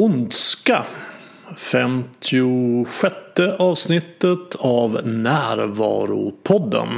[0.00, 0.84] Ondska.
[1.56, 3.16] 56
[3.58, 6.88] avsnittet av Närvaropodden.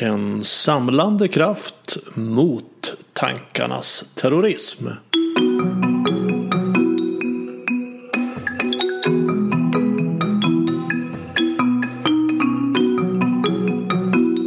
[0.00, 4.86] En samlande kraft mot tankarnas terrorism.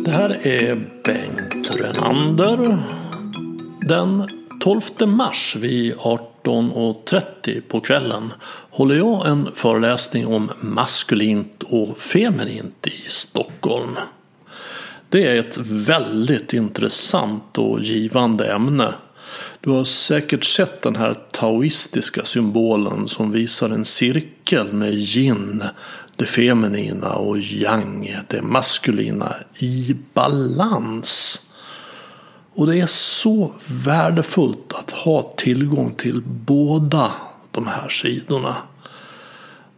[0.06, 2.78] Det här är Bengt Renander.
[3.82, 4.28] Den
[4.60, 6.37] 12 mars vid 18.
[6.48, 8.34] 18.30 på kvällen
[8.70, 13.98] håller jag en föreläsning om maskulint och feminint i Stockholm.
[15.10, 18.94] Det är ett väldigt intressant och givande ämne.
[19.62, 25.64] Du har säkert sett den här taoistiska symbolen som visar en cirkel med yin,
[26.16, 31.47] det feminina och yang, det maskulina, i balans.
[32.58, 33.52] Och det är så
[33.86, 37.12] värdefullt att ha tillgång till båda
[37.52, 38.56] de här sidorna.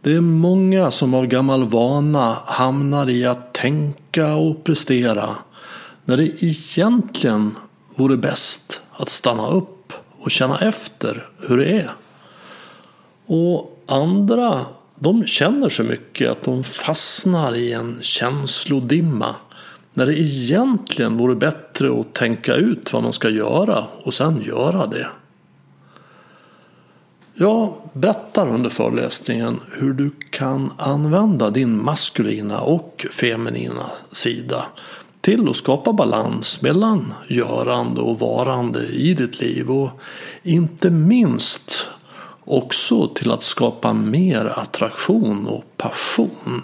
[0.00, 5.28] Det är många som av gammal vana hamnar i att tänka och prestera
[6.04, 7.56] när det egentligen
[7.94, 11.90] vore bäst att stanna upp och känna efter hur det är.
[13.26, 19.34] Och andra, de känner så mycket att de fastnar i en känslodimma
[19.94, 24.86] när det egentligen vore bättre att tänka ut vad man ska göra och sen göra
[24.86, 25.06] det.
[27.34, 34.66] Jag berättar under föreläsningen hur du kan använda din maskulina och feminina sida
[35.20, 39.90] till att skapa balans mellan görande och varande i ditt liv och
[40.42, 41.88] inte minst
[42.44, 46.62] också till att skapa mer attraktion och passion.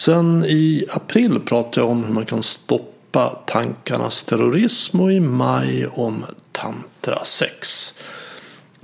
[0.00, 5.86] Sen i april pratade jag om hur man kan stoppa tankarnas terrorism och i maj
[5.86, 7.92] om tantra sex.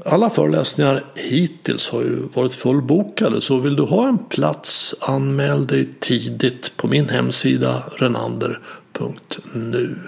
[0.05, 5.89] Alla föreläsningar hittills har ju varit fullbokade så vill du ha en plats anmäl dig
[6.01, 9.99] tidigt på min hemsida renander.nu.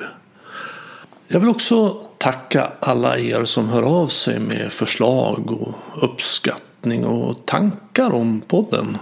[1.28, 7.46] Jag vill också tacka alla er som hör av sig med förslag och uppskattning och
[7.46, 8.98] tankar om podden.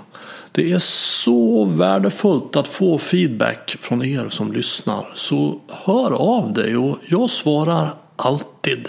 [0.57, 5.07] Det är så värdefullt att få feedback från er som lyssnar.
[5.15, 8.89] Så hör av dig och jag svarar alltid.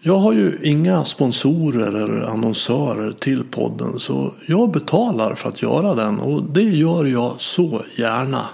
[0.00, 5.94] Jag har ju inga sponsorer eller annonsörer till podden så jag betalar för att göra
[5.94, 8.46] den och det gör jag så gärna.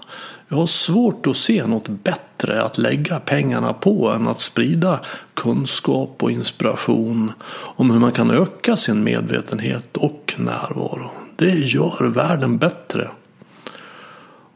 [0.49, 5.01] Jag har svårt att se något bättre att lägga pengarna på än att sprida
[5.35, 7.33] kunskap och inspiration
[7.77, 11.11] om hur man kan öka sin medvetenhet och närvaro.
[11.41, 13.09] Det gör världen bättre.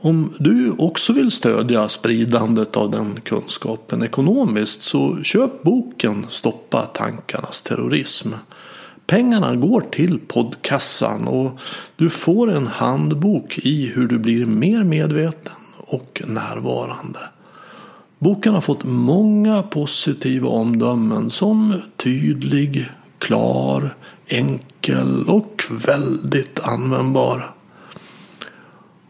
[0.01, 7.63] Om du också vill stödja spridandet av den kunskapen ekonomiskt så köp boken Stoppa tankarnas
[7.63, 8.29] terrorism.
[9.07, 11.59] Pengarna går till poddkassan och
[11.97, 17.21] du får en handbok i hur du blir mer medveten och närvarande.
[18.19, 22.87] Boken har fått många positiva omdömen som tydlig,
[23.19, 23.95] klar,
[24.27, 27.55] enkel och väldigt användbar.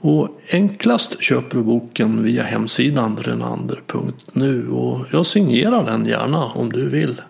[0.00, 6.90] Och enklast köper du boken via hemsidan renander.nu och jag signerar den gärna om du
[6.90, 7.22] vill.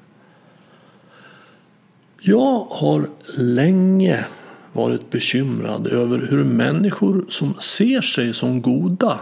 [2.21, 4.25] Jag har länge
[4.73, 9.21] varit bekymrad över hur människor som ser sig som goda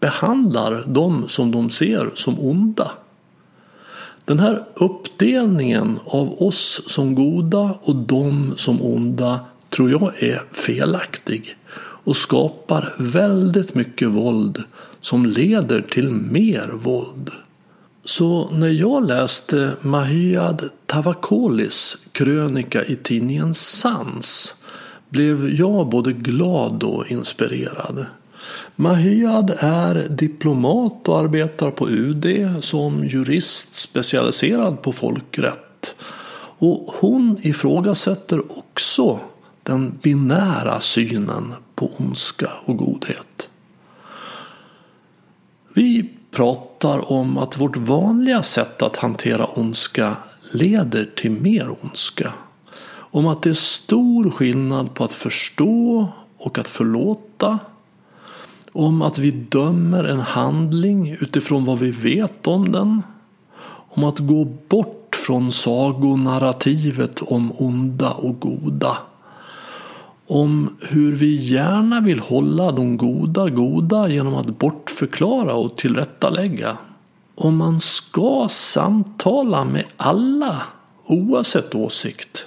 [0.00, 2.90] behandlar dem som de ser som onda.
[4.28, 9.40] Den här uppdelningen av oss som goda och dem som onda
[9.70, 14.62] tror jag är felaktig och skapar väldigt mycket våld
[15.00, 17.30] som leder till mer våld.
[18.04, 24.54] Så när jag läste Mahyad Tavakolis krönika i tidningen Sans
[25.08, 28.06] blev jag både glad och inspirerad.
[28.80, 32.26] Mahyad är diplomat och arbetar på UD
[32.60, 35.94] som jurist specialiserad på folkrätt.
[36.58, 39.20] Och hon ifrågasätter också
[39.62, 43.48] den binära synen på ondska och godhet.
[45.74, 50.16] Vi pratar om att vårt vanliga sätt att hantera ondska
[50.52, 52.32] leder till mer ondska.
[52.90, 57.58] Om att det är stor skillnad på att förstå och att förlåta.
[58.78, 63.02] Om att vi dömer en handling utifrån vad vi vet om den.
[63.88, 68.98] Om att gå bort från sagonarrativet om onda och goda
[70.28, 76.76] om hur vi gärna vill hålla de goda goda genom att bortförklara och tillrättalägga.
[77.34, 80.62] Om man ska samtala med alla
[81.06, 82.46] oavsett åsikt.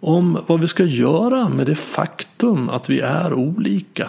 [0.00, 4.08] Om vad vi ska göra med det faktum att vi är olika.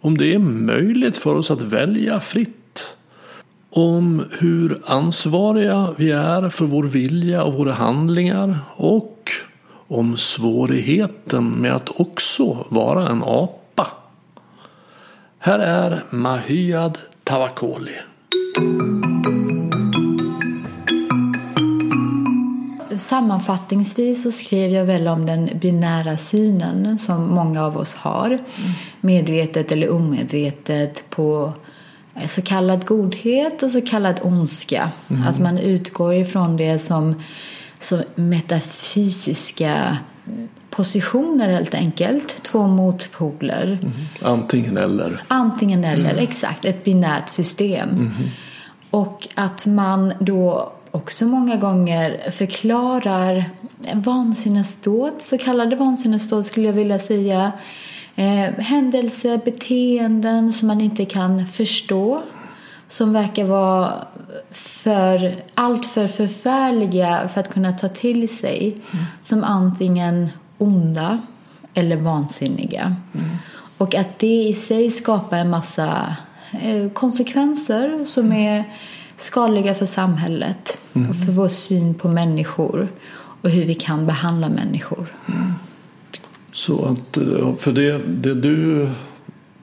[0.00, 2.96] Om det är möjligt för oss att välja fritt.
[3.70, 8.58] Om hur ansvariga vi är för vår vilja och våra handlingar.
[8.76, 9.30] Och
[9.88, 13.86] om svårigheten med att också vara en apa.
[15.38, 17.96] Här är Mahyad Tavakoli.
[22.98, 28.38] Sammanfattningsvis så skrev jag väl om den binära synen som många av oss har.
[29.00, 31.52] Medvetet eller omedvetet på
[32.26, 34.90] så kallad godhet och så kallad ondska.
[35.10, 35.26] Mm.
[35.26, 37.22] Att man utgår ifrån det som,
[37.78, 39.98] som metafysiska
[40.70, 42.42] positioner helt enkelt.
[42.42, 43.78] Två motpoler.
[43.82, 43.92] Mm.
[44.22, 45.22] Antingen eller.
[45.28, 46.22] Antingen eller, mm.
[46.22, 46.64] exakt.
[46.64, 47.88] Ett binärt system.
[47.88, 48.12] Mm.
[48.90, 53.50] Och att man då också många gånger förklarar
[53.94, 57.52] vansinnesdåd, så kallade vansinnesdåd skulle jag vilja säga.
[58.16, 62.22] Eh, händelser, beteenden som man inte kan förstå.
[62.88, 64.06] Som verkar vara
[64.50, 68.72] för, allt för förfärliga för att kunna ta till sig.
[68.72, 69.04] Mm.
[69.22, 70.28] Som antingen
[70.58, 71.22] onda
[71.74, 72.96] eller vansinniga.
[73.14, 73.36] Mm.
[73.78, 76.16] Och att det i sig skapar en massa
[76.62, 78.64] eh, konsekvenser som är
[79.16, 81.10] skadliga för samhället mm.
[81.10, 82.88] och för vår syn på människor
[83.42, 85.06] och hur vi kan behandla människor.
[85.26, 85.52] Mm.
[86.52, 88.88] Så att, eh, för det, det du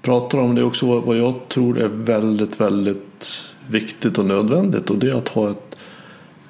[0.02, 3.30] pratar om det är också vad jag tror är väldigt, väldigt
[3.68, 5.76] viktigt och nödvändigt och det är att ha ett,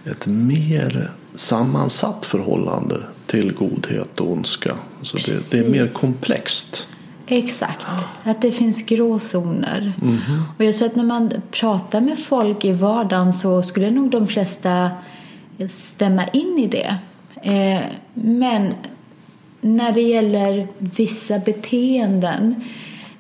[0.06, 2.98] ett mer sammansatt förhållande
[3.28, 4.76] till godhet och ondska.
[5.02, 6.88] Så det, det är mer komplext.
[7.28, 7.88] Exakt,
[8.24, 9.94] att det finns gråzoner.
[10.02, 10.42] Mm -hmm.
[10.58, 14.28] Och jag tror att när man pratar med folk i vardagen så skulle nog de
[14.28, 14.90] flesta
[15.70, 16.98] stämma in i det.
[17.42, 17.82] Eh,
[18.14, 18.74] men
[19.62, 22.56] när det gäller vissa beteenden,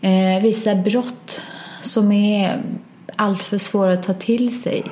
[0.01, 1.41] eh, vissa brott
[1.81, 2.61] som är
[3.15, 4.83] alltför svåra att ta till sig,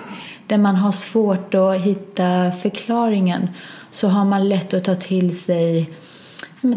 [0.48, 3.50] där man har svårt att hitta förklaringen,
[3.92, 5.90] så har man lätt att ta till sig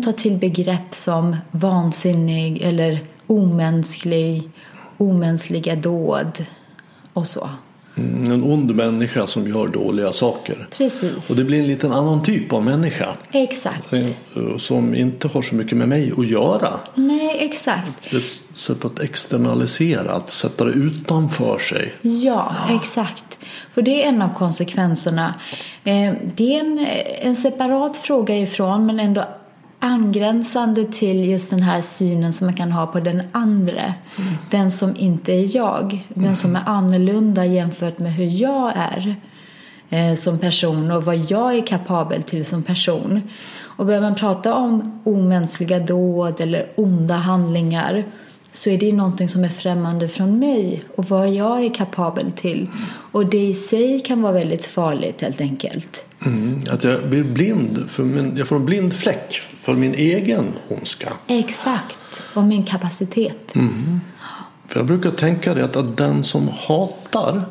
[0.05, 4.51] ta till begrepp som vansinnig eller omänsklig,
[4.97, 6.45] omänskliga dåd
[7.13, 7.49] och så.
[7.97, 10.69] Mm, en ond människa som gör dåliga saker.
[10.77, 11.31] Precis.
[11.31, 13.17] Och det blir en liten annan typ av människa.
[13.33, 13.93] Exakt.
[14.59, 16.69] Som inte har så mycket med mig att göra.
[16.95, 18.15] Nej, exakt.
[18.15, 21.93] Ett sätt att externalisera, att sätta det utanför sig.
[22.03, 23.25] Ja, exakt.
[23.75, 25.35] För det är en av konsekvenserna.
[25.85, 26.87] Eh, det är en,
[27.21, 29.29] en separat fråga ifrån men ändå
[29.79, 33.83] angränsande till just den här synen som man kan ha på den andra.
[33.83, 34.35] Mm.
[34.51, 36.07] Den som inte är jag.
[36.09, 36.37] Den mm.
[36.37, 39.17] som är annorlunda jämfört med hur jag är
[39.91, 43.21] eh, som person och vad jag är kapabel till som person.
[43.77, 48.05] Och börjar man prata om omänskliga dåd eller onda handlingar
[48.55, 52.69] så är det någonting som är främmande från mig och vad jag är kapabel till.
[53.13, 56.05] Och det i sig kan vara väldigt farligt helt enkelt.
[56.27, 60.47] Mm, att jag blir blind, för min, jag får en blind fläck för min egen
[60.69, 61.13] ondska.
[61.27, 61.99] Exakt,
[62.35, 63.57] och min kapacitet.
[63.57, 64.01] Mm.
[64.69, 67.43] För jag brukar tänka det att, att den som hatar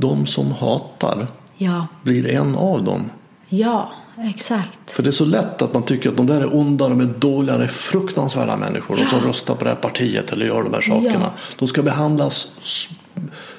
[0.00, 1.26] de som hatar
[1.56, 1.86] ja.
[2.02, 3.10] blir en av dem.
[3.48, 4.90] Ja, exakt.
[4.90, 7.04] För det är så lätt att man tycker att de där är onda, de är
[7.04, 8.98] dåliga, de är fruktansvärda människor.
[8.98, 9.04] Ja.
[9.04, 11.20] De som röstar på det här partiet eller gör de här sakerna.
[11.20, 11.32] Ja.
[11.58, 12.48] De ska behandlas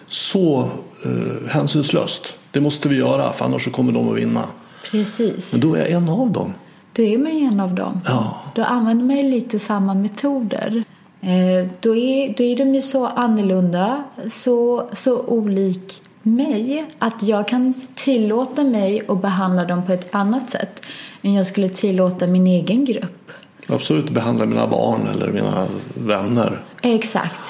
[0.08, 0.69] så
[1.05, 2.34] uh, hänsynslöst.
[2.51, 4.43] Det måste vi göra, för annars så kommer de att vinna.
[4.91, 5.51] Precis.
[5.51, 6.53] Men då är jag en av dem.
[6.93, 8.01] Då är man en av dem.
[8.05, 8.36] Ja.
[8.55, 10.84] Då använder man ju lite samma metoder.
[11.22, 16.01] Eh, då, är, då är de ju så annorlunda, så, så olik
[16.36, 20.86] mig att jag kan tillåta mig att behandla dem på ett annat sätt
[21.21, 23.31] än jag skulle tillåta min egen grupp.
[23.67, 26.59] Absolut, behandla mina barn eller mina vänner.
[26.81, 27.41] Exakt.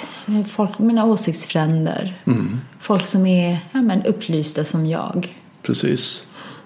[0.49, 2.21] Folk, mina åsiktsfränder.
[2.25, 2.59] Mm.
[2.79, 5.37] Folk som är ja, men, upplysta som jag.
[5.61, 6.23] Precis.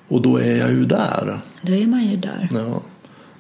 [0.08, 1.40] Och då är jag ju där.
[1.62, 2.50] Då är man ju där.
[2.52, 2.82] Ja.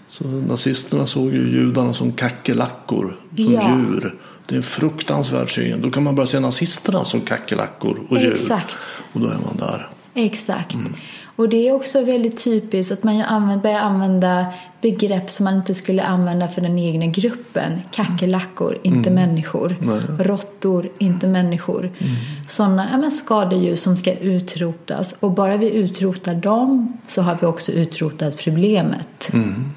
[0.08, 3.78] Så nazisterna såg ju judarna som kackerlackor, som ja.
[3.78, 4.16] djur.
[4.46, 5.82] Det är en fruktansvärd syn.
[5.82, 8.34] Då kan man börja se nazisterna som kackerlackor och djur.
[8.34, 8.78] Exakt.
[9.14, 9.90] Och då är man där.
[10.14, 10.74] Exakt.
[10.74, 10.96] Mm.
[11.36, 14.46] Och det är också väldigt typiskt att man börjar använda
[14.82, 17.82] begrepp som man inte skulle använda för den egna gruppen.
[17.92, 19.14] Kackerlackor, inte mm.
[19.14, 19.76] människor.
[19.80, 20.02] Nej.
[20.20, 21.92] Råttor, inte människor.
[21.98, 22.16] Mm.
[22.48, 25.16] Sådana ja, men skadedjur som ska utrotas.
[25.20, 29.34] Och bara vi utrotar dem så har vi också utrotat problemet.
[29.34, 29.72] Mm.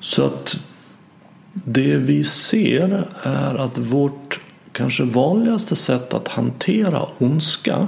[0.00, 0.56] Så att
[1.52, 4.40] det vi ser är att vårt
[4.72, 7.86] kanske vanligaste sätt att hantera ondska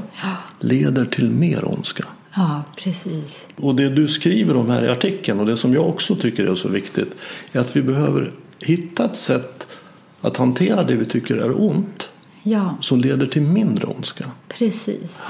[0.61, 2.05] leder till mer ondska.
[2.37, 3.47] Ja, precis.
[3.57, 6.55] Och det du skriver om här i artikeln och det som jag också tycker är
[6.55, 7.15] så viktigt
[7.53, 9.67] är att vi behöver hitta ett sätt
[10.21, 12.09] att hantera det vi tycker är ont
[12.43, 14.25] Ja, som leder till mindre ondska.
[14.49, 15.23] precis.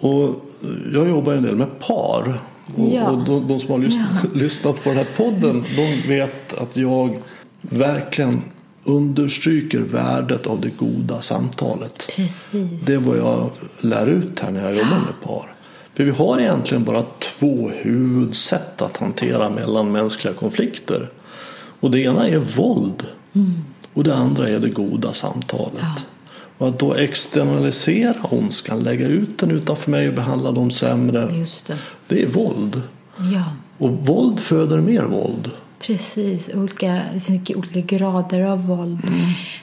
[0.00, 0.44] Och
[0.92, 2.40] jag jobbar en del med par.
[2.76, 3.10] Och, Ja.
[3.10, 7.22] och de, de som har lyssnat, lyssnat på den här podden de vet att jag
[7.60, 8.42] verkligen
[8.84, 12.08] understryker värdet av det goda samtalet.
[12.16, 12.80] Precis.
[12.86, 13.50] Det är vad jag
[13.80, 15.54] lär ut här när jag jobbar med par.
[15.94, 21.08] För vi har egentligen bara två huvudsätt att hantera mellanmänskliga konflikter.
[21.80, 23.06] Och det ena är våld
[23.94, 26.06] och det andra är det goda samtalet.
[26.62, 31.66] Och att då externalisera ondskan, lägga ut den utanför mig och behandla dem sämre, Just
[31.66, 31.78] det.
[32.08, 32.82] det är våld.
[33.34, 33.44] Ja,
[33.78, 35.50] Och våld föder mer våld.
[35.80, 36.50] precis.
[36.54, 38.98] Olika, det finns olika grader av våld.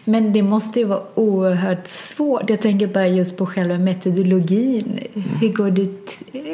[0.05, 2.49] Men det måste ju vara oerhört svårt.
[2.49, 4.99] Jag tänker bara just på själva metodologin.
[5.39, 5.89] Hur, går det,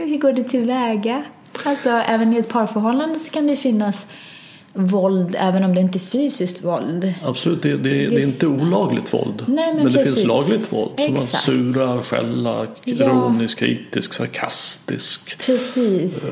[0.05, 1.23] hur går det tillväga?
[1.65, 4.07] Alltså, även i ett parförhållande så kan det finnas
[4.75, 7.13] våld även om det inte är fysiskt våld.
[7.23, 9.43] Absolut, det, det, det är inte olagligt våld.
[9.47, 10.15] Nej, men det precis.
[10.15, 10.91] finns lagligt våld.
[11.05, 12.93] Som att sura, skälla, Ja.
[12.93, 15.37] ironisk, kritisk, sarkastisk.
[15.45, 16.23] Precis.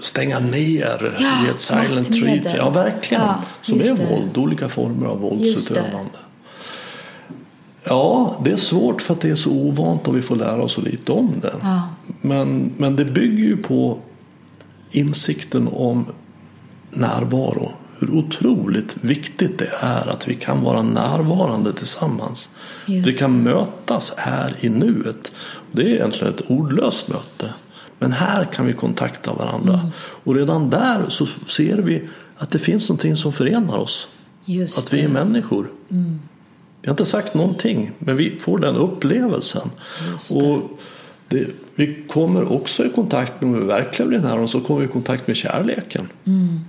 [0.00, 2.56] Stänga ner, Ja, ge ett silent treat.
[2.56, 3.22] Ja, verkligen.
[3.22, 4.08] Ja, som är just det.
[4.14, 5.22] våld, olika former av det.
[5.22, 6.10] våldsutövande.
[7.88, 10.72] Ja, det är svårt för att det är så ovant och vi får lära oss
[10.72, 11.54] så lite om det.
[11.62, 11.88] Ja.
[12.20, 13.98] Men, men det bygger ju på
[14.90, 16.06] insikten om
[16.90, 17.72] närvaro.
[18.02, 22.48] Hur otroligt viktigt det är att vi kan vara närvarande tillsammans.
[22.86, 25.32] Just Vi kan mötas här i nuet.
[25.72, 27.54] Det är egentligen ett ordlöst möte.
[27.98, 29.74] Men här kan vi kontakta varandra.
[29.74, 29.86] Mm.
[29.96, 34.08] Och redan där så ser vi att det finns någonting som förenar oss.
[34.44, 35.08] Just Att vi är det.
[35.08, 35.70] människor.
[35.88, 39.70] Vi har inte sagt någonting, men vi får den upplevelsen.
[40.30, 40.78] Och
[41.32, 44.86] det, vi kommer också i kontakt med, om vi verkligen blir nära så kommer vi
[44.86, 46.08] i kontakt med kärleken.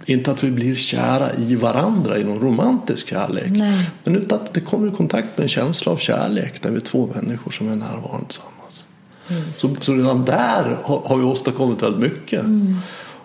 [0.06, 3.52] Inte att vi blir kära i varandra i någon romantisk kärlek.
[3.52, 3.90] Nej.
[4.04, 6.82] Men utan att det kommer i kontakt med en känsla av kärlek när vi är
[6.82, 8.86] två människor som är närvarande tillsammans.
[9.56, 12.46] Så, så redan där har, har vi åstadkommit väldigt mycket.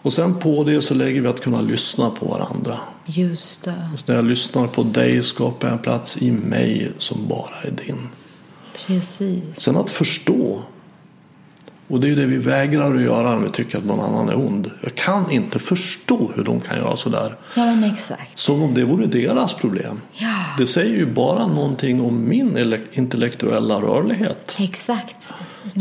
[0.02, 2.78] Och sen på det så lägger vi att kunna lyssna på varandra.
[3.07, 3.90] Just det.
[3.97, 7.71] Så när jag lyssnar på dig skapar jag en plats i mig som bara är
[7.71, 8.09] din.
[8.87, 9.42] Precis.
[9.57, 10.62] Sen att förstå.
[11.88, 14.28] Och det är ju det vi vägrar att göra när vi tycker att någon annan
[14.28, 14.71] är ond.
[14.80, 17.37] Jag kan inte förstå hur de kan göra sådär.
[17.57, 18.38] Ja, men exakt.
[18.38, 20.00] Som om det vore deras problem.
[20.12, 24.57] Ja, Det säger ju bara någonting om min intellektuella rörlighet.
[24.59, 25.16] exakt.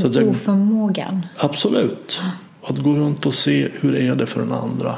[0.01, 1.25] Så jag- Oförmågan.
[1.37, 2.21] Absolut.
[2.63, 4.95] Att gå runt och se hur är det för den andra.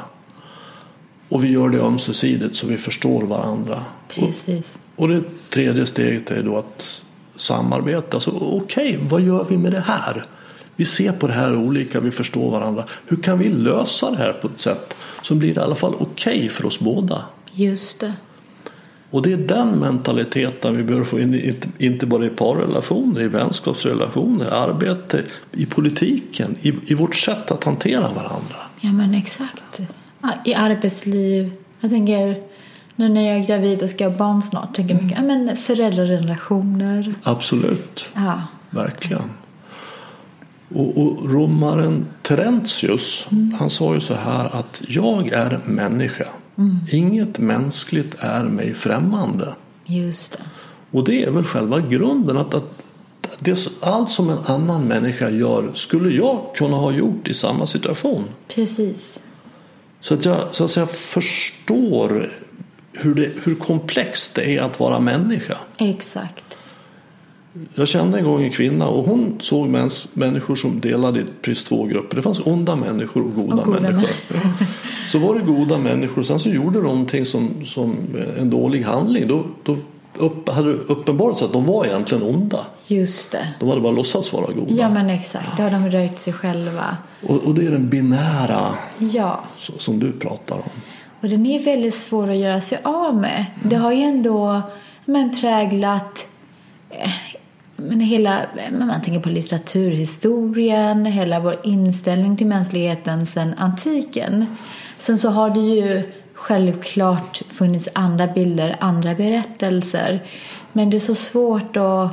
[1.28, 3.84] Och vi gör det ömsesidigt så vi förstår varandra.
[4.08, 4.66] Precis.
[4.96, 7.02] Och det tredje steget är då att
[7.36, 8.20] samarbeta.
[8.20, 10.26] Så okej, vad gör vi med det här?
[10.76, 12.84] Vi ser på det här olika, vi förstår varandra.
[13.06, 16.48] Hur kan vi lösa det här på ett sätt som blir i alla fall okej
[16.48, 17.24] för oss båda?
[17.52, 18.12] Just det.
[19.10, 24.46] Och det är den mentaliteten vi behöver få in, inte- bara i parrelationer, i vänskapsrelationer,
[24.46, 25.22] arbete,
[25.52, 28.56] i politiken, i, i vårt sätt att hantera varandra.
[28.80, 29.80] Ja, men exakt.
[30.44, 31.52] I arbetsliv.
[31.80, 32.42] Jag tänker
[32.96, 34.74] nu när jag är gravid och ska ha barn snart.
[34.74, 37.14] Tänker mycket ja, men föräldrarelationer.
[37.22, 38.08] Absolut.
[38.14, 39.22] Ja, Verkligen.
[40.74, 46.26] Och, och romaren Terentius, han sa ju så här att jag är människa.
[46.90, 49.54] Inget mänskligt är mig främmande.
[49.86, 50.42] just det.
[50.90, 52.36] Och det är väl själva grunden.
[52.36, 52.84] att, att
[53.38, 58.24] det, Allt som en annan människa gör skulle jag kunna ha gjort i samma situation.
[58.48, 59.20] Precis.
[60.00, 62.30] Så att jag så att säga, förstår
[62.92, 65.56] hur, det, hur komplext det är att vara människa.
[65.76, 66.44] Exakt.
[67.74, 71.64] Jag kände en gång en kvinna och hon såg mäns, människor som delade i precis
[71.64, 72.16] två grupper.
[72.16, 74.10] Det fanns onda människor och goda, Och goda människor.
[74.28, 74.66] Ja.
[75.08, 76.22] Så var det goda människor.
[76.22, 77.96] Sen så gjorde de någonting som, som
[78.38, 79.28] en dålig handling.
[79.28, 79.76] Då, då
[80.16, 82.66] upp, hade uppenbarat sig att de var egentligen onda.
[82.86, 83.48] Just det.
[83.60, 84.72] De hade bara låtsats vara goda.
[84.74, 85.56] Ja, men exakt.
[85.56, 86.96] Då har de röjt sig själva.
[87.26, 88.60] Och, och det är den binära
[88.98, 89.40] Ja.
[89.58, 90.70] som du pratar om.
[91.20, 93.44] Och den är väldigt svår att göra sig av med.
[93.64, 94.62] Det har ju ändå
[95.04, 96.26] men, präglat
[96.90, 97.10] eh,
[97.88, 104.46] men hela, men man tänker på litteraturhistorien, hela vår inställning till mänskligheten sedan antiken.
[104.98, 106.02] Sen så har det ju
[106.34, 110.22] självklart funnits andra bilder, andra berättelser.
[110.72, 112.10] Men det är så svårt att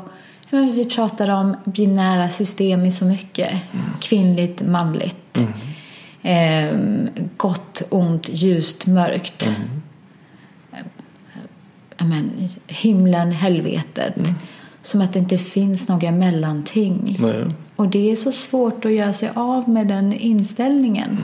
[0.50, 3.52] men vi pratar om binära system i så mycket.
[4.02, 5.40] Kvinnligt, manligt.
[6.22, 6.78] Eh,
[7.38, 9.52] gott, ont, ljust, mörkt.
[11.98, 14.16] Ja, men, himlen, helvetet.
[14.88, 17.18] Som att det inte finns några mellanting.
[17.22, 17.46] Nej.
[17.76, 21.18] Och det är så svårt att göra sig av med den inställningen.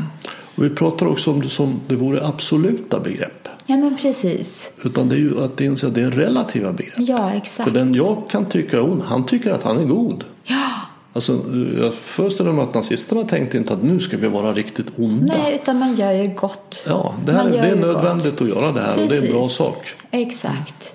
[0.56, 3.48] Och vi pratar också om det som det vore absoluta begrepp.
[3.66, 4.72] Ja, men precis.
[4.84, 6.94] Utan det är ju att inse att det är relativa begrepp.
[6.98, 7.64] Ja, exakt.
[7.64, 10.24] För den jag kan tycka är ond, han tycker att han är god.
[10.44, 10.70] Ja,
[11.14, 11.40] Alltså,
[11.82, 15.34] jag föreställer mig att nazisterna tänkte inte att nu ska vi vara riktigt onda.
[15.38, 16.84] nej, utan man gör ju gott.
[16.88, 19.42] Ja, det, här, det är nödvändigt att göra det här och det är en bra
[19.42, 19.58] Precis.
[19.58, 19.88] sak.
[20.12, 20.94] Exakt.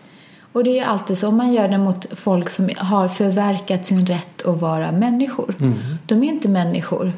[0.52, 1.28] Och det är alltid så.
[1.28, 5.54] Om man gör det mot folk som har förverkat sin rätt att vara människor.
[6.06, 7.12] De är inte människor.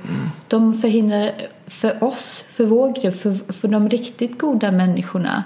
[0.49, 1.33] De förhindrar
[1.67, 5.45] för oss, för vår grupp, för, för de riktigt goda människorna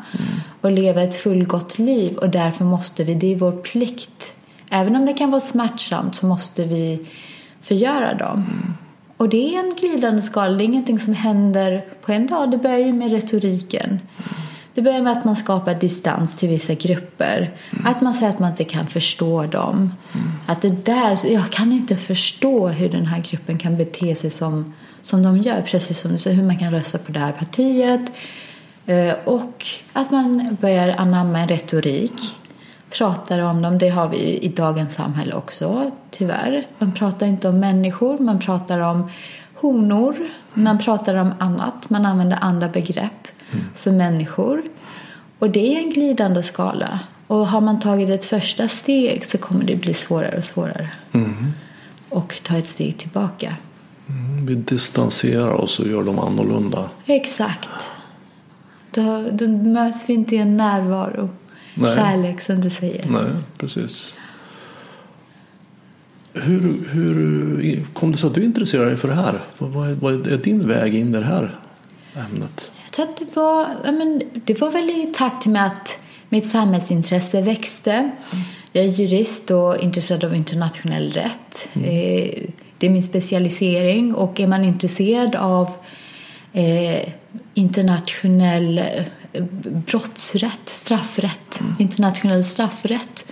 [0.60, 2.16] att leva ett fullgott liv.
[2.16, 4.34] Och därför måste vi, det är vår plikt.
[4.70, 7.06] Även om det kan vara smärtsamt så måste vi
[7.60, 8.44] förgöra dem.
[9.16, 10.56] Och det är en glidande skala.
[10.58, 12.50] Det är ingenting som händer på en dag.
[12.50, 14.00] Det börjar ju med retoriken.
[14.74, 17.50] Det börjar med att man skapar distans till vissa grupper.
[17.84, 19.92] Att man säger att man inte kan förstå dem.
[20.46, 24.74] Att det där, jag kan inte förstå hur den här gruppen kan bete sig som,
[25.02, 25.62] som de gör.
[25.62, 28.00] Precis som du säger, hur man kan rösta på det här partiet.
[28.86, 32.36] Eh, Och att man börjar anamma en retorik.
[32.90, 36.66] Pratar om dem, det har vi ju i dagens samhälle också, tyvärr.
[36.78, 39.10] Man pratar inte om människor, man pratar om
[39.54, 40.16] honor.
[40.54, 43.28] Man pratar om annat, man använder andra begrepp
[43.74, 44.62] för människor.
[45.38, 47.00] Och det är en glidande skala.
[47.26, 50.90] Och har man tagit ett första steg så kommer det bli svårare och svårare.
[52.08, 53.56] Och ta ett steg tillbaka.
[54.08, 56.90] Mm, Vi distanserar oss och gör dem annorlunda.
[57.06, 57.68] Exakt.
[58.90, 61.28] Då, då möts vi inte i en närvaro.
[61.74, 61.94] Nej.
[61.94, 63.06] Kärlek som du säger.
[63.08, 64.14] Nej, precis.
[66.32, 69.40] Hur, hur kom det sig att du intresserade dig för det här?
[69.58, 71.58] Vad, vad, är, vad är din väg in i det här
[72.16, 72.72] ämnet?
[72.94, 75.98] Tror att det var, ja, men, det var väl i takt med att
[76.28, 78.10] mitt samhällsintresse växte.
[78.72, 81.68] Jag är jurist och intresserad av internationell rätt.
[81.74, 82.42] Eh,
[82.78, 85.70] Det är min specialisering och är man intresserad av
[86.52, 87.08] eh,
[87.54, 89.42] internationell eh,
[89.86, 93.26] brottsrätt, straffrätt, internationell straffrätt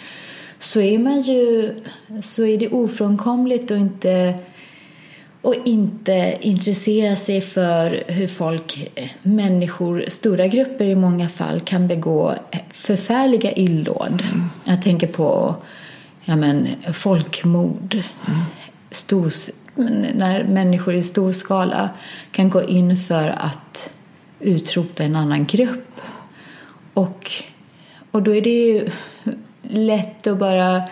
[0.59, 1.75] så är man ju
[2.21, 4.35] så är det ofrånkomligt att inte
[5.43, 11.89] och inte intressera sig för hur folk, eh, människor, stora grupper i många fall kan
[11.89, 14.23] begå eh, förfärliga illdåd.
[14.65, 15.55] Jag tänker på
[16.25, 18.03] ja men, folkmord.
[18.91, 19.33] Stor,
[19.75, 21.91] men när människor i stor skala
[22.33, 23.91] kan gå in för att
[24.41, 26.01] utrota en annan grupp.
[26.95, 27.31] Och,
[28.11, 28.89] och då är det ju
[29.63, 30.83] lätt att bara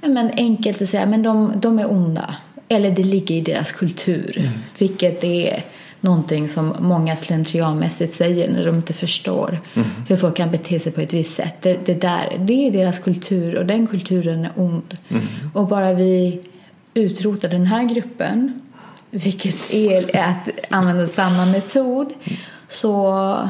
[0.00, 2.34] ja, men enkelt att säga men de, de är onda.
[2.74, 4.50] Eller det ligger i deras kultur.
[4.78, 5.64] Vilket är
[6.00, 9.60] någonting som många slentrianmässigt säger när de inte förstår
[10.08, 11.54] hur folk kan bete sig på ett visst sätt.
[11.60, 14.96] Det, det, där, det är deras kultur och den kulturen är ond.
[15.54, 16.40] Och bara vi
[16.94, 18.60] utrotar den här gruppen,
[19.10, 22.12] vilket är att använda samma metod,
[22.68, 23.48] så,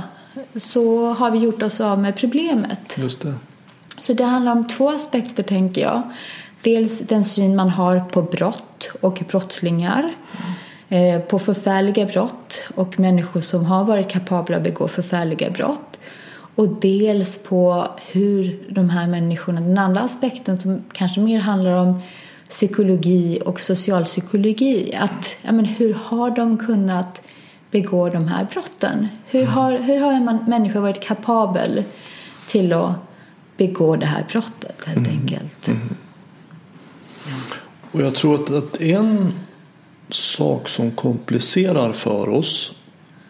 [0.56, 2.94] så har vi gjort oss av med problemet.
[2.96, 3.34] Just det.
[4.00, 6.02] Så det handlar om två aspekter tänker jag.
[6.64, 10.10] Dels den syn man har på brott och brottslingar.
[10.88, 15.98] Eh, på förfärliga brott och människor som har varit kapabla att begå förfärliga brott.
[16.54, 22.02] Och dels på hur de här människorna, den andra aspekten som kanske mer handlar om
[22.48, 24.94] psykologi och socialpsykologi.
[24.94, 27.22] Att, ja, men hur har de kunnat
[27.70, 29.08] begå de här brotten?
[29.26, 31.84] Hur har, hur har en människa varit kapabel
[32.46, 32.92] till att
[33.56, 35.68] begå det här brottet helt enkelt?
[37.92, 39.32] Och jag tror att, att en
[40.08, 42.72] sak som komplicerar för oss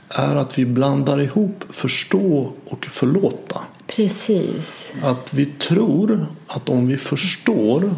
[0.09, 3.61] är att vi blandar ihop förstå och förlåta.
[3.87, 4.85] Precis.
[5.03, 7.95] Att vi tror att om vi förstår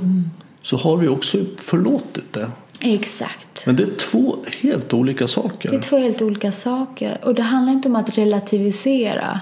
[0.63, 2.51] så har vi också förlåtit det.
[2.81, 3.67] Exakt.
[3.67, 5.81] Men det är två helt olika Det är saker.
[5.81, 7.21] två helt olika saker.
[7.25, 9.41] Och det handlar inte om att relativisera.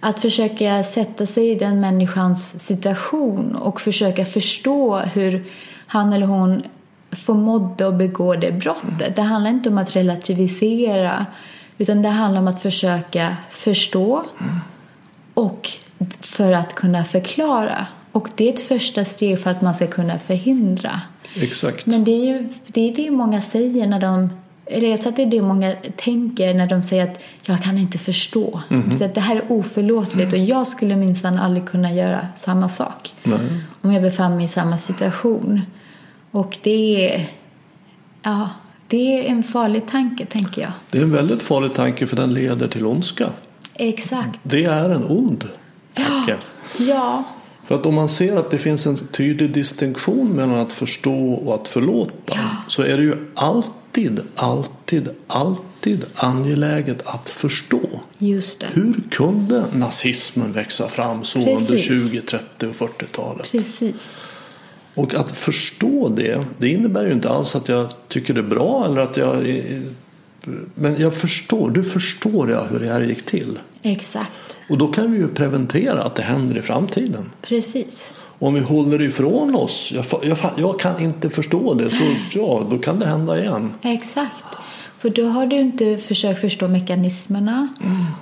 [0.00, 5.44] Att försöka sätta sig i den människans situation och försöka förstå hur
[5.92, 6.62] han eller hon
[7.10, 9.16] förmådde att begå det brottet.
[9.16, 11.26] Det handlar inte om att relativisera
[11.78, 14.24] utan det handlar om att försöka förstå
[15.34, 15.70] och
[16.20, 17.86] för att kunna förklara.
[18.12, 21.00] Och det är ett första steg för att man ska kunna förhindra.
[21.34, 21.86] Exakt.
[21.86, 24.30] Men det är ju det, är det många säger när de
[24.66, 27.78] eller jag tror att det är det många tänker när de säger att jag kan
[27.78, 28.60] inte förstå.
[29.00, 33.14] Att det här är oförlåtligt och jag skulle minsann aldrig kunna göra samma sak.
[33.22, 33.38] Nej.
[33.82, 35.60] Om jag befann mig i samma situation.
[36.30, 37.32] Och det är,
[38.22, 38.50] ja,
[38.88, 40.72] det är en farlig tanke tänker jag.
[40.90, 43.30] Det är en väldigt farlig tanke för den leder till ondska.
[43.74, 44.40] Exakt.
[44.42, 45.48] Det är en ond
[45.94, 46.36] tanke.
[46.78, 47.24] Ja,
[47.64, 51.54] För att om man ser att det finns en tydlig distinktion mellan att förstå och
[51.54, 52.38] att förlåta
[52.68, 57.80] så är det ju alltid, alltid, alltid angeläget att förstå.
[58.18, 58.66] Just det.
[58.72, 61.82] Hur kunde nazismen växa fram så under Precis.
[61.82, 63.52] 20, 30 och 40-talet?
[63.52, 64.08] Precis.
[65.00, 68.84] Och att förstå det, det innebär ju inte alls att jag tycker det är bra
[68.86, 69.62] eller att jag...
[70.74, 73.58] Men jag förstår, du förstår jag hur det här gick till.
[73.82, 74.58] Exakt.
[74.68, 77.30] Och då kan vi ju preventera att det händer i framtiden.
[77.42, 78.14] Precis.
[78.38, 82.78] Om vi håller ifrån oss, jag, jag, jag kan inte förstå det, så ja, då
[82.78, 83.72] kan det hända igen.
[83.82, 84.44] Exakt.
[84.98, 87.68] För då har du inte försökt förstå mekanismerna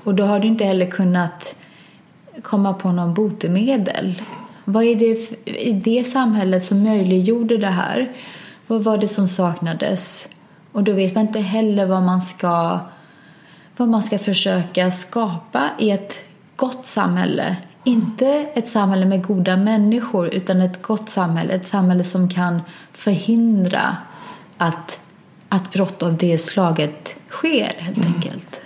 [0.05, 1.57] och då har du inte heller kunnat
[2.43, 4.23] komma på någon botemedel.
[4.71, 8.13] Vad är det i det samhället som möjliggjorde det här?
[8.67, 10.29] Vad var det som saknades?
[10.73, 12.79] Och då vet man inte heller vad man ska,
[13.77, 16.15] vad man ska försöka skapa i ett
[16.57, 17.57] gott samhälle.
[17.85, 21.53] Inte ett samhälle med goda människor utan ett gott samhälle.
[21.53, 23.97] Ett samhälle som kan förhindra
[24.59, 25.01] att,
[25.49, 28.61] att brott av det slaget sker helt enkelt.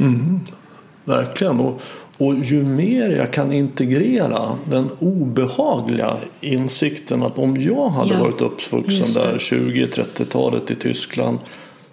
[1.05, 1.61] Verkligen.
[1.61, 1.83] Och,
[2.19, 8.41] och ju mer jag kan integrera den obehagliga insikten att om jag hade Ja, varit
[8.41, 11.39] uppvuxen där 20-30-talet i Tyskland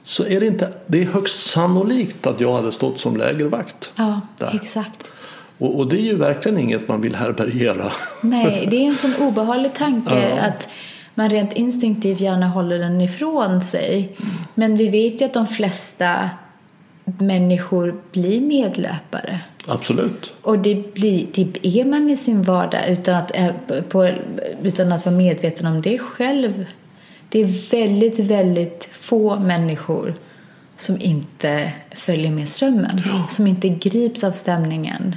[0.03, 3.91] så är det inte, det är högst sannolikt att jag hade stått som lägervakt.
[3.95, 4.59] Ja, Där.
[4.63, 5.03] exakt.
[5.57, 7.91] Och, och det är ju verkligen inget man vill härbärgera.
[8.21, 10.41] Nej, det är en sån obehaglig tanke Ja.
[10.41, 10.67] att
[11.15, 14.17] man rent instinktivt gärna håller den ifrån sig.
[14.55, 16.29] Men vi vet ju att de flesta
[17.17, 19.39] människor blir medlöpare.
[19.67, 20.33] Absolut.
[20.41, 23.51] Och det, blir, det är man i sin vardag utan att, eh,
[23.89, 24.11] på,
[24.63, 26.65] utan att vara medveten om det själv.
[27.29, 30.13] Det är väldigt, väldigt få människor
[30.77, 33.01] som inte följer med strömmen.
[33.29, 35.15] Som inte grips av stämningen.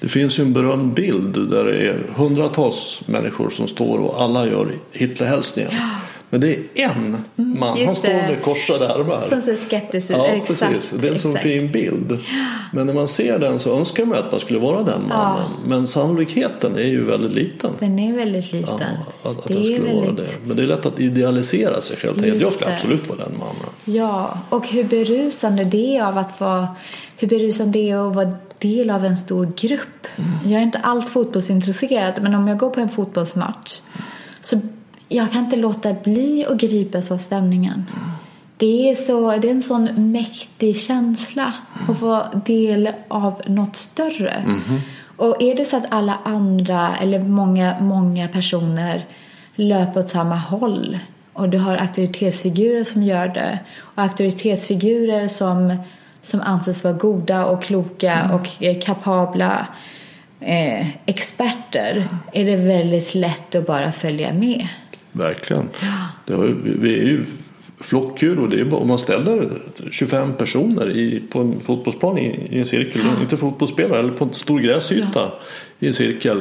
[0.00, 4.46] Det finns ju en berömd bild där det är hundratals människor som står och alla
[4.46, 5.70] gör Hitlerhälsningen.
[6.30, 7.24] Men det är en man,
[7.68, 8.14] han Mm, just står det.
[8.14, 9.22] med korsade armar.
[9.28, 10.16] Som ser skeptisk ut.
[10.16, 10.90] Ja, Exakt, precis.
[11.00, 11.42] Det är en exakt.
[11.42, 12.18] fin bild.
[12.72, 15.50] Men när man ser den så önskar man att man skulle vara den mannen.
[15.66, 17.70] Men sannolikheten är ju väldigt liten.
[17.78, 18.74] Den är väldigt liten.
[19.22, 20.26] Ja, att, att det jag skulle vara väldigt...
[20.26, 20.32] det.
[20.46, 22.26] Men det är lätt att idealisera sig själv.
[22.26, 22.74] Just Jag skulle det.
[22.74, 23.68] absolut vara den mannen.
[23.84, 26.68] Ja, och hur berusande det är av att vara
[27.16, 30.06] hur berusande det är att vara del av en stor grupp.
[30.44, 33.80] Jag är inte alls fotbollsintresserad men om jag går på en fotbollsmatch
[34.40, 34.60] så
[35.08, 37.84] jag kan inte låta bli att gripas av stämningen.
[38.56, 41.52] Det är, så, det är en sån mäktig känsla
[41.88, 44.42] att vara del av något större.
[45.16, 49.06] Och är det så att alla andra eller många, många personer
[49.54, 50.98] löper åt samma håll
[51.32, 55.76] och du har auktoritetsfigurer som gör det och auktoritetsfigurer som,
[56.22, 59.66] som anses vara goda och kloka och eh, kapabla
[60.40, 64.68] eh, experter är det väldigt lätt att bara följa med.
[65.18, 65.68] Verkligen.
[66.26, 67.24] Det har, vi är ju
[67.80, 69.48] flockdjur och det är om man ställer
[69.90, 74.32] 25 personer i, på en fotbollsplan i, i en cirkel, inte fotbollsspelare, eller på en
[74.32, 75.32] stor gräsyta
[75.78, 76.40] i en cirkel.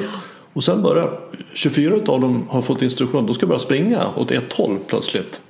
[0.53, 1.09] Och sen bara
[1.55, 5.41] 24 av dem har fått instruktion de ska börja springa åt ett håll plötsligt.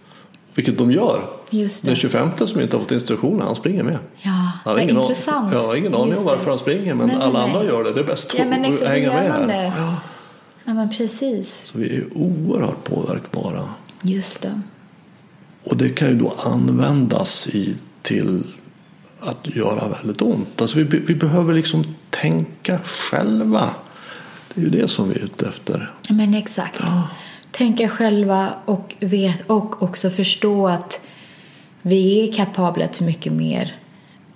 [0.56, 1.22] Vilket de gör.
[1.50, 1.90] Just det.
[1.90, 3.98] Den 25 som inte har fått instruktioner, han springer med.
[4.22, 5.48] Ja, har ingen, intressant.
[5.48, 7.50] an- jag har ingen aning om varför han springer men nej, alla nej.
[7.56, 7.94] andra gör det.
[7.94, 9.48] Det är bäst Ja, men att hänga med här.
[9.48, 9.74] det.
[9.78, 9.96] Ja,
[10.74, 11.60] men precis.
[11.64, 13.64] Så vi är oerhört påverkbara.
[14.02, 14.62] Just det.
[15.64, 18.44] Och det kan ju då användas i, till
[19.20, 20.62] att göra väldigt ont.
[20.62, 23.70] Alltså vi, vi behöver liksom tänka själva.
[24.54, 25.92] Det är ju det som vi är ute efter.
[26.08, 26.82] Ja, Men exakt.
[27.52, 31.02] Tänka själva och, vet, och också förstå att
[31.82, 33.76] vi är kapabla till mycket mer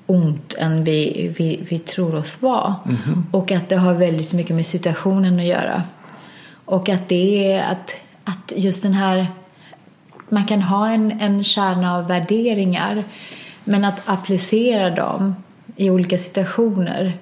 [0.06, 2.76] ont än vi, vi, vi tror oss vara.
[3.32, 5.84] Och att det har väldigt mycket med situationen att göra.
[6.72, 9.28] Och att det är att, att just den här...
[10.30, 13.04] Man kan ha en, en kärna av värderingar
[13.64, 15.36] men att applicera dem
[15.76, 17.18] i olika situationer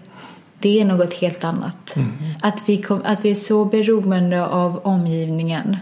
[0.59, 1.95] det är något helt annat.
[2.41, 5.77] Att, vi kom, att vi är så beroende av omgivningen.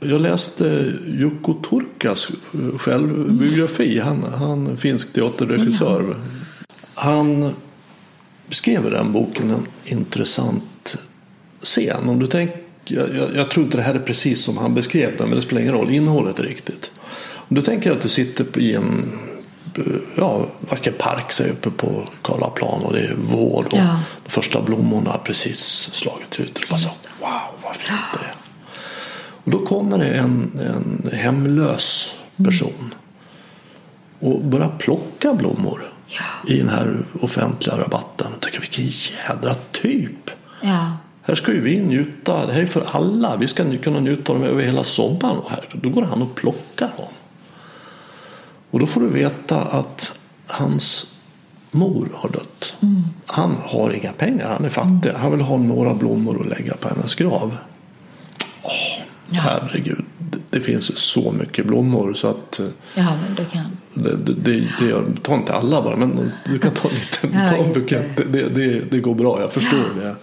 [0.00, 2.28] Jag läste Jukko Turkas
[2.78, 3.98] självbiografi.
[3.98, 6.16] Han, han finsk teaterregissör.
[6.94, 7.54] Han
[8.48, 10.64] beskrev i den boken en intressant
[11.62, 12.08] scen.
[12.08, 12.50] Om du tänk,
[12.84, 15.42] jag, jag, jag tror inte det här är precis som han beskrev det, men det
[15.42, 15.90] spelar ingen roll.
[15.90, 16.90] Innehållet är riktigt.
[17.34, 19.12] Om du tänker att du sitter i en
[20.16, 24.00] ja, vacker park säg, uppe på Karlaplan och det är vår och Ja.
[24.24, 25.58] de första blommorna har precis
[25.92, 26.58] slagit ut.
[26.58, 26.88] Och bara så,
[27.20, 27.30] wow,
[27.64, 28.34] vad fint det är.
[29.44, 32.94] Och då kommer det en, en hemlös person
[34.20, 36.52] och börjar plocka blommor Ja.
[36.54, 38.26] i den här offentliga rabatten.
[38.34, 40.30] Och tänker vilken jädra typ.
[40.62, 40.96] Ja,
[41.28, 43.36] Här ska ju vi njuta, det här är för alla.
[43.36, 45.38] Vi ska kunna njuta av dem över hela sommaren.
[45.38, 47.12] Och här, då går han och plockar dem.
[48.70, 51.14] Och då får du veta att hans
[51.70, 52.76] mor har dött.
[52.82, 53.02] Mm.
[53.26, 55.08] Han har inga pengar, han är fattig.
[55.08, 55.20] Mm.
[55.20, 57.56] Han vill ha några blommor att lägga på hennes grav.
[58.62, 58.72] Åh,
[59.30, 59.40] ja.
[59.40, 62.60] Herregud, det, det finns så mycket blommor så att...
[62.94, 63.76] Ja, men du kan.
[63.94, 67.48] Det, det, det, det, ta inte alla bara, men du kan ta en liten ja,
[67.48, 68.16] ta en bukett.
[68.16, 68.48] Det.
[68.48, 70.02] Det, det, går bra, jag förstår ja.
[70.02, 70.16] det.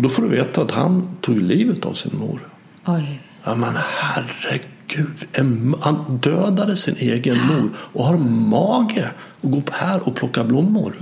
[0.00, 2.48] Och då får du veta att han tog livet av sin mor.
[2.86, 3.20] Oj.
[3.44, 5.26] Ja, men herregud.
[5.32, 9.10] En, han dödade sin egen mor och har mage
[9.42, 10.94] att gå här och plocka blommor.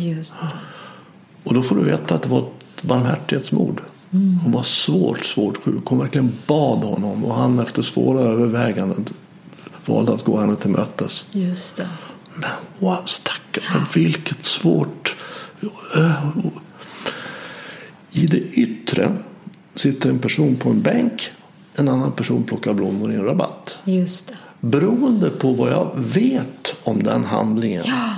[1.45, 3.81] Och då får du veta att det var ett barmhärtighetsmord.
[4.11, 4.39] Mm.
[4.39, 5.83] Hon var svårt, svårt sjuk.
[5.85, 9.05] Hon verkligen bad honom och han efter svåra överväganden
[9.87, 11.25] valde att gå henne till mötes.
[11.31, 11.89] Just det.
[12.35, 15.17] Men wow, stackarn, vilket svårt...
[18.13, 19.17] I det yttre
[19.75, 21.31] sitter en person på en bänk,
[21.75, 23.79] en annan person plockar blommor i en rabatt.
[23.85, 24.35] Just det.
[24.61, 28.11] Beroende på vad jag vet om den handlingen ja.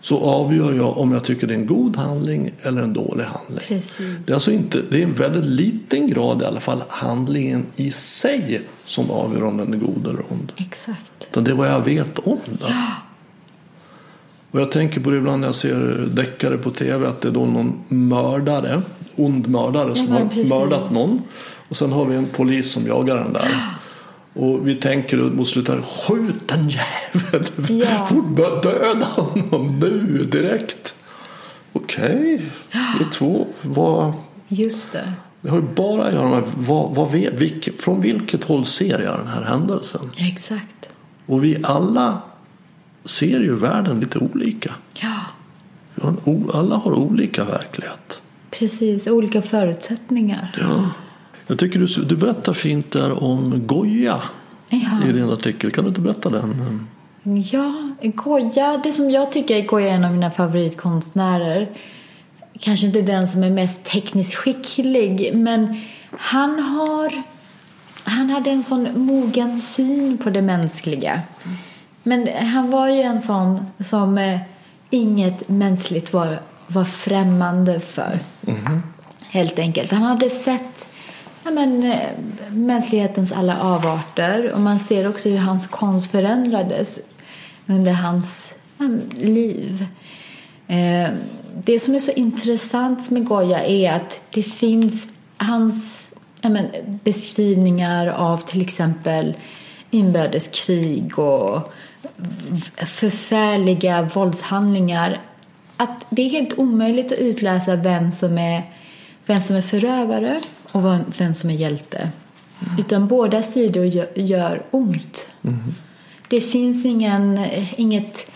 [0.00, 3.64] så avgör jag om jag tycker det är en god handling eller en dålig handling.
[3.68, 3.98] Precis.
[4.26, 7.90] Det är alltså inte, det är en väldigt liten grad i alla fall handlingen i
[7.90, 10.52] sig som avgör om den är god eller ond.
[10.56, 11.28] Exakt.
[11.30, 12.58] Utan det är vad jag vet om den.
[12.60, 12.92] Ja.
[14.50, 17.32] Och jag tänker på det ibland när jag ser deckare på tv att det är
[17.32, 18.82] då någon mördare,
[19.20, 20.50] ond mördare som har precis.
[20.50, 21.22] mördat någon.
[21.68, 23.50] Och sen har vi en polis som jagar den där.
[24.32, 27.80] Och vi tänker mot slutet, skjut den jäveln!
[27.80, 28.06] Ja.
[28.08, 30.94] Fort döda honom nu direkt!
[31.72, 32.38] Okej, okay.
[32.98, 33.46] vi är två.
[33.62, 34.12] Vad...
[34.48, 35.12] Just det.
[35.40, 38.98] Det har ju bara att göra med vad, vad vet, vilk, från vilket håll ser
[38.98, 40.00] jag den här händelsen?
[40.16, 40.88] Exakt.
[41.26, 42.22] Och vi alla
[43.04, 44.74] ser ju världen lite olika.
[44.94, 45.16] Ja.
[46.52, 48.19] Alla har olika verklighet.
[48.60, 50.52] Precis, olika förutsättningar.
[50.60, 50.90] Ja.
[51.46, 54.20] Jag tycker du, du berättar fint där om Goya
[54.68, 55.08] ja.
[55.08, 55.70] i din artikel.
[55.70, 56.86] Kan du inte berätta den?
[57.52, 61.68] Ja, Goya, det som jag tycker är Goya är en av mina favoritkonstnärer.
[62.58, 67.22] Kanske inte den som är mest tekniskt skicklig, men han har
[68.04, 71.22] han hade en sån mogen syn på det mänskliga.
[72.02, 74.40] Men han var ju en sån som eh,
[74.90, 76.40] inget mänskligt var,
[76.72, 78.18] var främmande för.
[78.46, 78.82] Mm.
[79.20, 79.90] Helt enkelt.
[79.90, 80.86] Han hade sett
[81.44, 82.08] ja, men, eh,
[82.50, 87.00] mänsklighetens alla avarter och man ser också hur hans konst förändrades
[87.66, 89.86] under hans ja, liv.
[90.66, 91.08] Eh,
[91.64, 95.06] det som är så intressant med Goya är att det finns
[95.36, 96.08] hans
[96.40, 96.66] ja, men,
[97.04, 99.34] beskrivningar av till exempel
[99.90, 101.72] inbördeskrig och
[102.86, 105.20] förfärliga våldshandlingar
[105.80, 108.64] att det är helt omöjligt att utläsa vem som är,
[109.26, 110.40] vem som är förövare
[110.72, 110.82] och
[111.20, 111.98] vem som är hjälte.
[111.98, 112.78] Mm.
[112.78, 115.28] Utan båda sidor gör, gör ont.
[115.44, 115.74] Mm.
[116.28, 118.30] Det finns ingen, inget,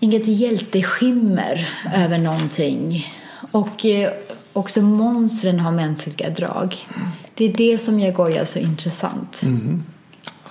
[0.00, 3.06] inget hjälteskimmer över någonting.
[3.50, 4.12] Och eh,
[4.52, 6.76] också monstren har mänskliga drag.
[6.96, 7.08] Mm.
[7.34, 9.42] Det är det som gör Goya så intressant.
[9.42, 9.82] Mm.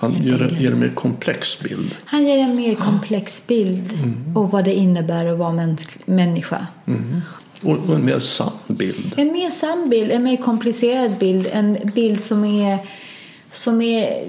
[0.04, 1.94] Han ger, ger en mer komplex bild.
[2.04, 4.36] Han ger en mer komplex bild mm.
[4.36, 6.66] och vad det innebär att vara mäns- människa.
[6.86, 7.20] Mm.
[7.62, 9.14] Och, och, en mer sann bild.
[9.16, 11.48] En mer sann bild, en mer komplicerad bild.
[11.52, 12.78] En bild som är
[13.56, 14.26] som, är,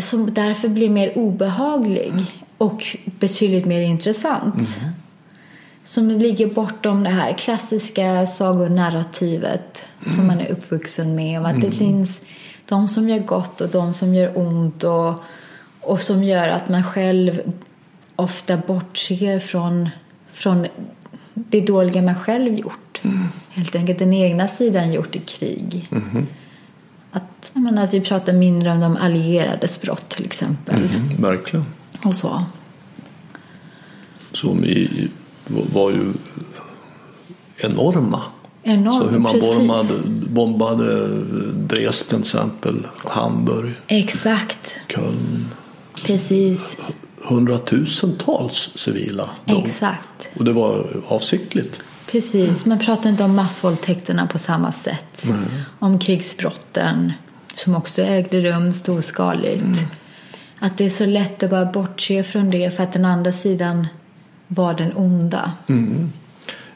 [0.00, 2.24] som därför blir mer obehaglig mm.
[2.58, 4.54] och betydligt mer intressant.
[4.54, 4.90] Mm.
[5.84, 10.26] Som ligger bortom det här klassiska sagonarrativet som mm.
[10.26, 11.38] man är uppvuxen med.
[11.38, 11.78] Om att det mm.
[11.78, 12.20] finns
[12.70, 15.14] de som gör gott och de som gör ont och,
[15.80, 17.40] och som gör att man själv
[18.16, 19.88] ofta bortser från,
[20.32, 20.66] från
[21.34, 23.00] det dåliga man själv gjort.
[23.02, 23.28] Mm.
[23.48, 25.88] Helt enkelt den egna sidan gjort i krig.
[25.90, 26.26] Mm.
[27.10, 30.84] Att, menar, att vi pratar mindre om de allierades brott till exempel.
[30.84, 31.66] Mm, verkligen.
[32.02, 32.44] Och så.
[34.32, 35.08] Som i,
[35.46, 36.12] var ju
[37.56, 38.22] enorma
[38.62, 39.94] Enormt, så hur man bombade,
[40.30, 41.08] bombade
[41.52, 44.76] Dresden till exempel, Hamburg, Exakt.
[44.88, 45.46] Köln.
[46.04, 46.78] Precis.
[47.22, 49.66] Hundratusentals civila dog.
[49.66, 50.28] Exakt.
[50.36, 51.82] Och det var avsiktligt.
[52.10, 55.24] Precis, man pratar inte om massvåldtäkterna på samma sätt.
[55.28, 55.64] Nej.
[55.78, 57.12] Om krigsbrotten
[57.54, 59.62] som också ägde rum storskaligt.
[59.62, 59.78] Mm.
[60.58, 63.86] Att det är så lätt att bara bortse från det för att den andra sidan
[64.46, 65.52] var den onda.
[65.68, 66.12] Mm.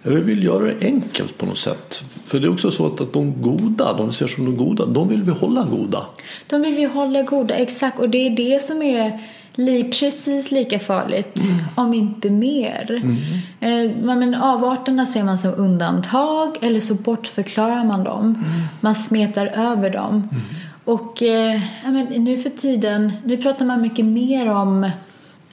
[0.06, 2.04] Vi vill göra det enkelt på något sätt.
[2.24, 5.08] För det är också så att, att de goda, de ser som de goda, de
[5.08, 6.06] vill vi hålla goda.
[6.46, 7.98] De vill vi hålla goda, exakt.
[7.98, 9.20] Och det är det som är
[9.54, 11.58] li, precis lika farligt, mm.
[11.74, 13.02] om inte mer.
[13.02, 13.16] Mm.
[13.60, 18.24] Eh, men avarterna ser man som undantag eller så bortförklarar man dem.
[18.24, 18.62] Mm.
[18.80, 20.28] Man smetar över dem.
[20.30, 20.42] Mm.
[20.84, 24.90] Och eh, men, nu för tiden, nu pratar man mycket mer om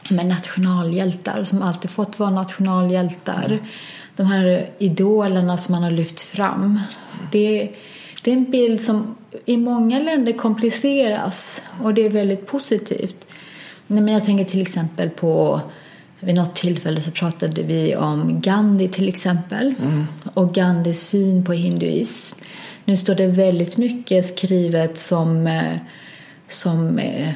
[0.10, 3.60] men, nationalhjältar som alltid fått vara nationalhjältar.
[4.22, 6.80] De här idolerna som man har lyft fram.
[7.32, 7.72] Det,
[8.24, 13.26] det är en bild som i många länder kompliceras och det är väldigt positivt.
[13.88, 15.62] Nej, men jag tänker till exempel på
[16.20, 20.06] vid något tillfälle så pratade vi om Gandhi till exempel mm.
[20.34, 22.40] och Gandhis syn på hinduism.
[22.86, 25.78] Nu står det väldigt mycket skrivet som, eh,
[26.48, 27.30] som eh,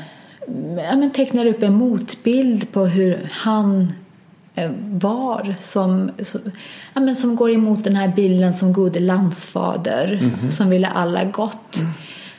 [0.78, 3.94] ja, men tecknar upp en motbild på hur han
[4.92, 6.42] var som, som,
[6.94, 11.24] ja, men som går emot den här bilden som gode landsfader mm som ville alla
[11.24, 11.78] gott.
[11.78, 11.92] Mm.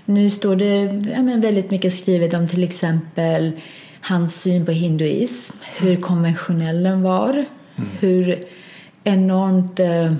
[0.05, 0.75] Nu står det
[1.11, 3.53] ja, men väldigt mycket skrivet om till exempel
[4.01, 7.33] hans syn på hinduism, hur konventionell den var,
[7.77, 7.91] mm.
[8.01, 8.45] hur
[9.05, 10.13] enormt eh,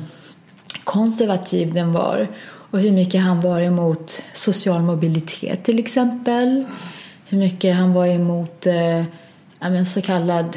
[0.85, 2.29] konservativ den var
[2.71, 6.65] och hur mycket han var emot social mobilitet till exempel.
[7.29, 10.57] Hur mycket han var emot eh, så kallad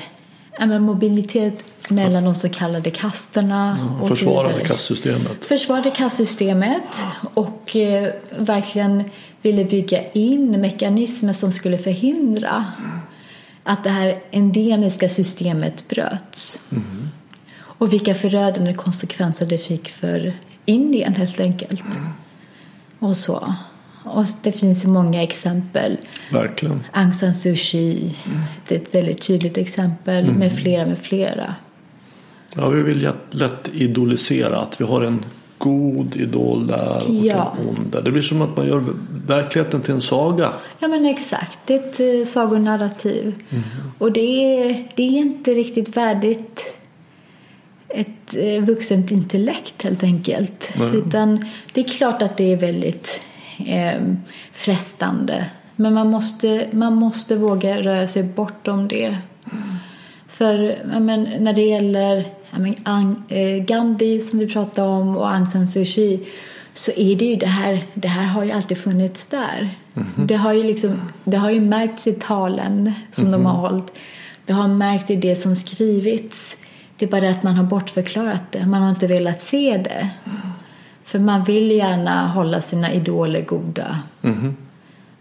[0.58, 3.78] ja, mobilitet mellan de så kallade kasterna.
[4.02, 5.46] Ja, försvarade kastsystemet.
[5.46, 7.00] Försvarade kastsystemet
[7.34, 9.04] och eh, verkligen
[9.42, 12.66] ville bygga in mekanismer som skulle förhindra
[13.64, 16.60] att det här endemiska systemet bröts.
[16.72, 17.10] Mm.
[17.60, 20.34] Och vilka förödande konsekvenser det fick för
[20.66, 21.82] Indien helt enkelt.
[21.82, 22.08] Mm.
[23.00, 23.54] Och så.
[24.04, 25.98] Och det finns många exempel.
[26.32, 26.84] Verkligen.
[26.92, 28.42] Aung San Suu Kyi, mm.
[28.68, 30.36] det är ett väldigt tydligt exempel mm.
[30.36, 31.56] med flera med flera.
[32.56, 35.26] Ja, vi vill lätt idolisera att vi har en
[35.58, 37.54] god idol där och ja.
[37.60, 38.02] en ond där.
[38.02, 38.84] Det blir som att man gör
[39.28, 40.54] verkligheten till en saga.
[40.80, 43.34] Ja men exakt, det är ett uh, sagonarrativ.
[43.50, 43.64] Mm.
[43.98, 46.62] Och det är, det är inte riktigt värdigt
[47.90, 50.70] ett uh, vuxent intellekt helt enkelt.
[50.80, 50.96] Nej.
[50.96, 53.22] Utan det är klart att det är väldigt
[53.66, 54.02] eh,
[54.54, 55.46] frestande.
[55.76, 59.06] Men man måste, man måste våga röra sig bortom det.
[59.06, 59.76] Mm.
[60.28, 65.68] För men, när det gäller men, eh, Gandhi som vi pratade om och Aung San
[65.68, 66.26] Suu Kyi
[66.74, 69.70] så är det ju det här, det här har ju alltid funnits där.
[69.96, 70.26] Mm -hmm.
[70.28, 73.44] Det har ju liksom, det har ju märkts i talen som mm -hmm.
[73.44, 73.62] de har mhm.
[73.62, 73.94] hållit.
[74.46, 76.56] Det har märkts i det som skrivits.
[76.98, 78.66] Det är bara det att man har bortförklarat det.
[78.66, 80.10] Man har inte velat se det.
[81.10, 81.26] Mm.
[81.28, 84.00] För man vill gärna hålla sina idoler goda.
[84.22, 84.54] -hmm.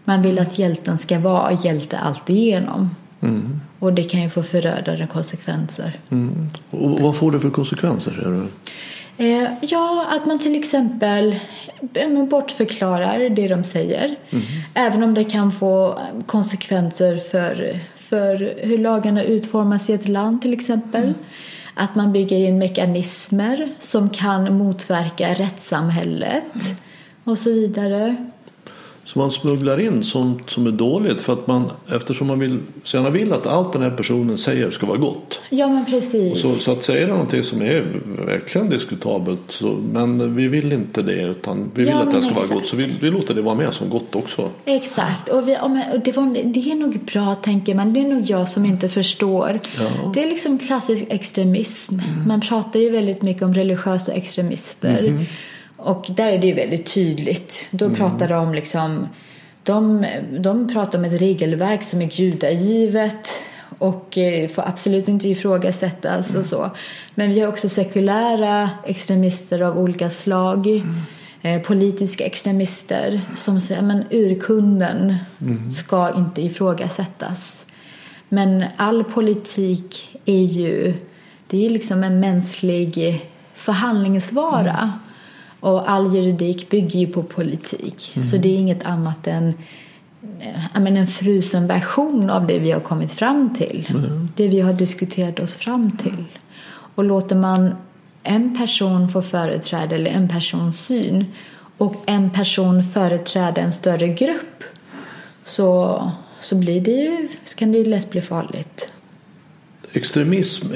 [0.03, 2.89] Man vill att hjälten ska vara hjälte alltigenom.
[3.21, 3.61] Mm.
[3.79, 5.95] Och det kan ju få förödande konsekvenser.
[6.09, 6.49] Mm.
[6.69, 8.11] Och vad får det för konsekvenser?
[8.11, 8.47] Är det?
[9.19, 11.39] Eh, ja, att man till exempel
[12.29, 14.15] bortförklarar det de säger.
[14.29, 14.43] Mm.
[14.73, 20.53] Även om det kan få konsekvenser för, för hur lagarna utformas i ett land till
[20.53, 21.13] exempel.
[21.81, 26.77] Att man bygger in mekanismer som kan motverka rättssamhället mm.
[27.23, 28.15] och så vidare.
[29.13, 32.97] Så man smugglar in sånt som är dåligt för att man, eftersom man vill, så
[32.97, 35.41] gärna vill att allt den här personen säger ska vara gott.
[35.49, 36.41] Ja men precis.
[36.41, 37.85] Så, så att säga någonting som är
[38.25, 42.31] verkligen diskutabelt så, men vi vill inte det utan vi vill ja, att det ska
[42.31, 42.49] exakt.
[42.49, 44.49] vara gott så vi, vi låter det vara med som gott också.
[44.65, 45.57] Exakt och, vi,
[45.93, 48.89] och det, var, det är nog bra tänker man, det är nog jag som inte
[48.89, 49.59] förstår.
[49.77, 50.11] Ja.
[50.13, 51.93] Det är liksom klassisk extremism.
[51.93, 52.27] Mm.
[52.27, 54.99] Man pratar ju väldigt mycket om religiösa extremister.
[54.99, 55.25] Mm.
[55.79, 57.67] Och där är det ju väldigt tydligt.
[57.71, 57.97] Då mm.
[57.97, 59.07] pratar de om liksom
[59.63, 60.05] de,
[60.39, 63.29] de pratar om ett regelverk som är gudagivet
[63.79, 66.39] och eh, får absolut inte ifrågasättas mm.
[66.39, 66.71] och så.
[67.15, 70.67] Men vi har också sekulära extremister av olika slag.
[70.67, 70.95] Mm.
[71.41, 75.71] Eh, politiska extremister som säger att urkunden mm.
[75.71, 77.65] ska inte ifrågasättas.
[78.29, 80.93] Men all politik är ju
[81.47, 83.21] det är liksom en mänsklig
[83.53, 84.93] förhandlingsvara.
[85.59, 88.11] Och all juridik bygger ju på politik.
[88.15, 88.27] Mm.
[88.27, 89.53] Så det är inget annat än
[90.39, 93.87] eh, en frusen version av det vi har kommit fram till.
[93.89, 94.27] Mm.
[94.35, 96.25] Det vi har diskuterat oss fram till.
[96.95, 97.75] Och låter man
[98.23, 101.25] en person få företräda eller en persons syn
[101.77, 104.63] och en person företräda en större grupp
[105.43, 106.11] så,
[106.41, 108.91] så blir det ju, kan det ju lätt bli farligt.
[109.93, 110.67] Extremism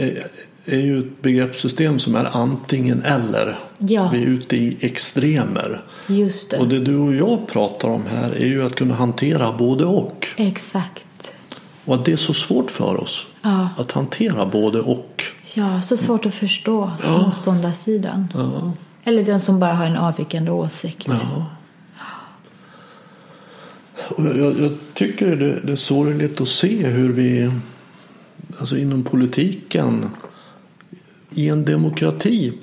[0.65, 3.59] är, ju ett begreppssystem som är antingen eller.
[3.77, 4.09] Ja.
[4.13, 5.81] Vi är ute i extremer.
[6.07, 6.57] Just det.
[6.57, 10.27] Och det du och jag pratar om här är ju att kunna hantera både och.
[10.37, 11.05] Exakt.
[11.85, 13.69] Och att det är så svårt för oss Ja.
[13.77, 15.23] att hantera både och.
[15.53, 18.27] Ja, så svårt att förstå motståndarsidan.
[18.33, 18.71] Ja.
[19.03, 21.07] Eller den som bara har en avvikande åsikt.
[21.07, 21.45] Ja.
[24.07, 27.51] Och jag, jag tycker det, det är sorgligt att se hur vi
[28.59, 30.09] alltså inom politiken
[31.35, 32.53] i en demokrati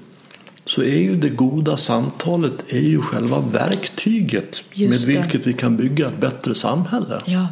[0.65, 6.07] så är ju det goda samtalet är ju själva verktyget med vilket vi kan bygga
[6.09, 7.21] ett bättre samhälle.
[7.27, 7.47] Ja,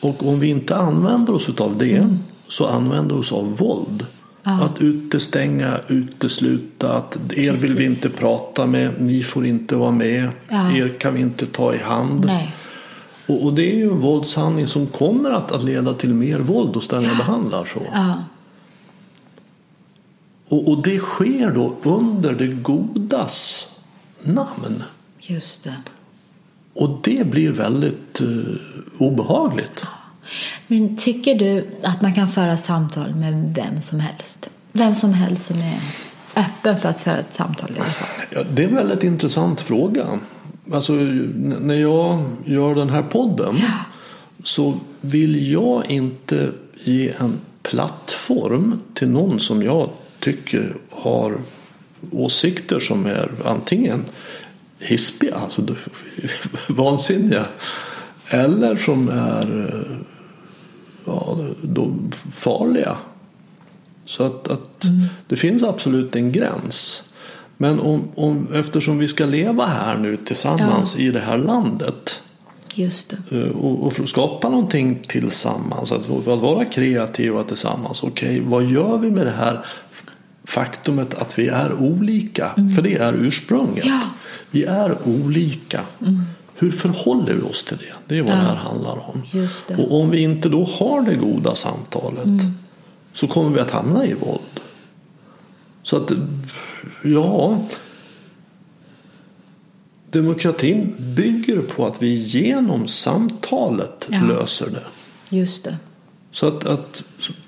[0.00, 2.16] Och om vi inte använder oss av det
[2.48, 4.06] så använder vi oss av våld.
[4.42, 8.04] Att utestänga, utesluta, att er vill vi Precis.
[8.04, 10.72] inte prata med, ni får inte vara med, Ja.
[10.76, 12.30] er kan vi inte ta i hand.
[13.26, 16.74] Och, och det är ju en våldshandling som kommer att, att leda till mer våld
[16.74, 17.82] hos den jag behandlar så.
[17.92, 18.24] Ja,
[20.48, 23.68] Och, och det sker då under det godas
[24.22, 24.82] namn.
[25.20, 25.74] just det.
[26.74, 28.26] Och det blir väldigt eh,
[28.98, 29.84] obehagligt.
[30.66, 34.50] Men tycker du att man kan föra samtal med vem som helst?
[34.72, 35.80] Vem som helst som är
[36.36, 38.26] öppen för att föra ett samtal i alla fall.
[38.30, 40.06] Ja, det är en väldigt intressant fråga.
[40.72, 43.60] Alltså, när jag gör den här podden
[44.44, 46.50] så vill jag inte
[46.84, 49.90] ge en plattform till någon som jag
[50.26, 51.38] tycker har
[52.10, 54.04] åsikter som är antingen
[54.78, 55.62] hispiga, alltså
[56.68, 57.46] vansinniga,
[58.28, 59.96] eller som är eh,
[61.04, 61.94] ja, då
[62.32, 62.96] farliga.
[64.04, 64.84] Så att, att
[65.28, 67.02] det finns absolut en gräns.
[67.56, 72.22] Men om, om, eftersom vi ska leva här nu tillsammans i det här landet
[73.30, 78.02] eh, och, och skapa någonting tillsammans, att, att vara kreativa tillsammans.
[78.02, 79.64] Okej, vad gör vi med det här
[80.46, 82.50] faktumet att vi är olika?
[82.74, 83.86] För det är ursprunget.
[83.86, 84.00] Ja.
[84.50, 85.80] Vi är olika.
[86.58, 87.94] Hur förhåller vi oss till det?
[88.06, 89.22] Det är vad det här handlar om.
[89.78, 92.28] Och om vi inte då har det goda samtalet
[93.12, 94.60] så kommer vi att hamna i våld.
[95.82, 96.12] Så att,
[97.04, 97.58] ja.
[100.10, 104.22] Demokratin bygger på att vi genom samtalet Ja.
[104.28, 104.86] löser det.
[105.36, 105.76] Just det.
[106.36, 107.02] Så att, att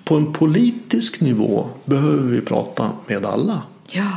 [0.04, 3.62] på en politisk nivå behöver vi prata med alla.
[3.90, 4.10] Ja.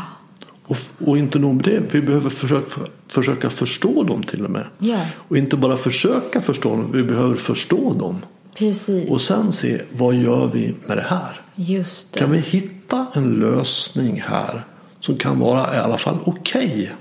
[0.64, 4.66] Och, och inte nog med det, vi behöver försöka, försöka förstå dem till och med.
[4.78, 5.06] Ja.
[5.16, 8.22] Och inte bara försöka förstå dem, vi behöver förstå dem.
[8.56, 9.10] Precis.
[9.10, 11.42] Och sen se, vad gör vi med det här?
[11.56, 12.20] Just det.
[12.20, 14.66] Kan vi hitta en lösning här
[15.00, 16.92] som kan vara i alla fall okej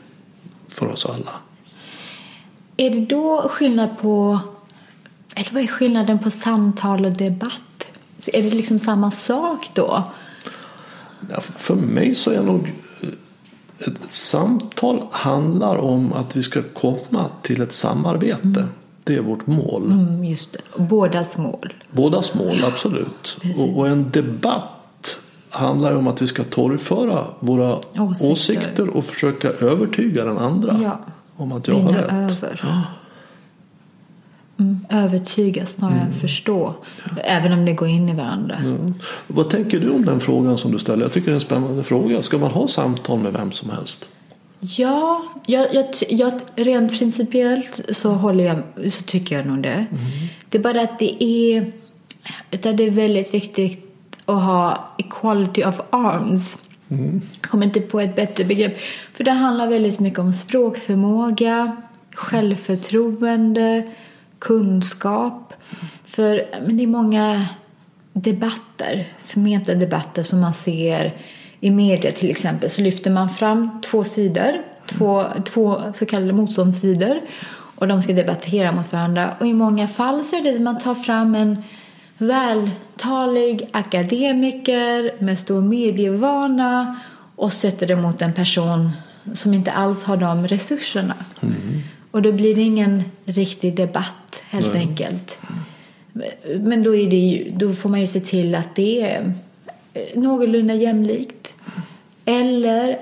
[0.68, 1.32] för oss alla?
[2.76, 4.38] Är det då skillnad på...
[5.50, 7.52] Vad är skillnaden på samtal och debatt?
[8.26, 10.02] Är det liksom samma sak då?
[11.30, 12.72] Ja, för mig så är nog
[13.02, 13.08] eh,
[13.88, 18.66] ett samtal handlar om att vi ska komma till ett samarbete.
[19.04, 19.92] Det är vårt mål.
[19.92, 20.82] Mm, just det.
[20.82, 21.72] Bådas mål.
[21.90, 23.36] Bådas mål, absolut.
[23.58, 25.18] Och, och en debatt
[25.50, 28.88] handlar om att vi ska torgföra våra åsikter, Åsikter.
[28.96, 31.00] och försöka övertyga den andra Ja.
[31.36, 32.12] om att jag har Vinna rätt.
[32.42, 32.84] över.
[34.60, 36.74] Mm, övertyga snarare än förstå.
[37.24, 38.56] Även om det går in i varandra.
[38.56, 38.94] Mm.
[39.26, 41.02] Vad tänker du om den frågan som du ställer?
[41.02, 42.22] Jag tycker det är en spännande fråga.
[42.22, 44.08] Ska man ha samtal med vem som helst?
[44.60, 49.86] Ja, jag, jag, jag, rent principiellt så, håller jag, så tycker jag nog det.
[50.48, 51.72] Det är bara att det är,
[52.50, 53.86] utan det är väldigt viktigt
[54.24, 56.58] att ha equality of arms.
[56.88, 58.76] Jag kommer inte på ett bättre begrepp.
[59.12, 61.76] För det handlar väldigt mycket om språkförmåga,
[62.14, 63.90] självförtroende,
[64.40, 65.54] kunskap.
[66.04, 67.46] För men det är många
[68.12, 71.14] debatter, förmenta debatter som man ser
[71.60, 74.52] i media till exempel så lyfter man fram två sidor,
[74.86, 77.20] två, två så kallade motståndssidor
[77.76, 80.78] och de ska debattera mot varandra och i många fall så är det att man
[80.78, 81.62] tar fram en
[82.18, 87.00] vältalig akademiker med stor medievana
[87.36, 88.90] och sätter det mot en person
[89.32, 91.14] som inte alls har de resurserna.
[91.40, 91.82] Mm.
[92.10, 95.38] Och då blir det ingen riktig debatt helt enkelt.
[96.60, 99.32] Men då, ju, då får man ju se till att det är
[99.94, 101.54] eh, någorlunda jämlikt.
[102.24, 102.98] Eller,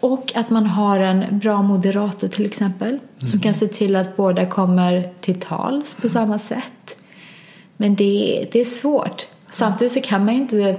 [0.00, 2.98] och att man har en bra moderator till exempel.
[3.30, 6.96] Som kan se till att båda kommer till tals på samma sätt.
[7.76, 9.26] Men det, det är svårt.
[9.50, 10.78] Samtidigt så kan man ju inte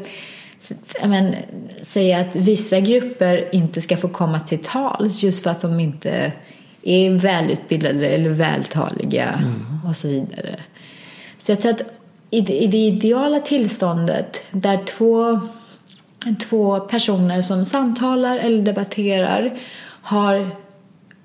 [1.05, 1.36] men,
[1.84, 6.32] säga att vissa grupper inte ska få komma till tals just för att de inte
[6.88, 9.44] är välutbildade eller vältaliga
[9.88, 10.56] och så vidare.
[11.38, 11.82] Så jag tror att
[12.30, 15.40] i det, i det ideala tillståndet där två,
[16.50, 19.60] två personer som samtalar eller debatterar
[20.02, 20.50] har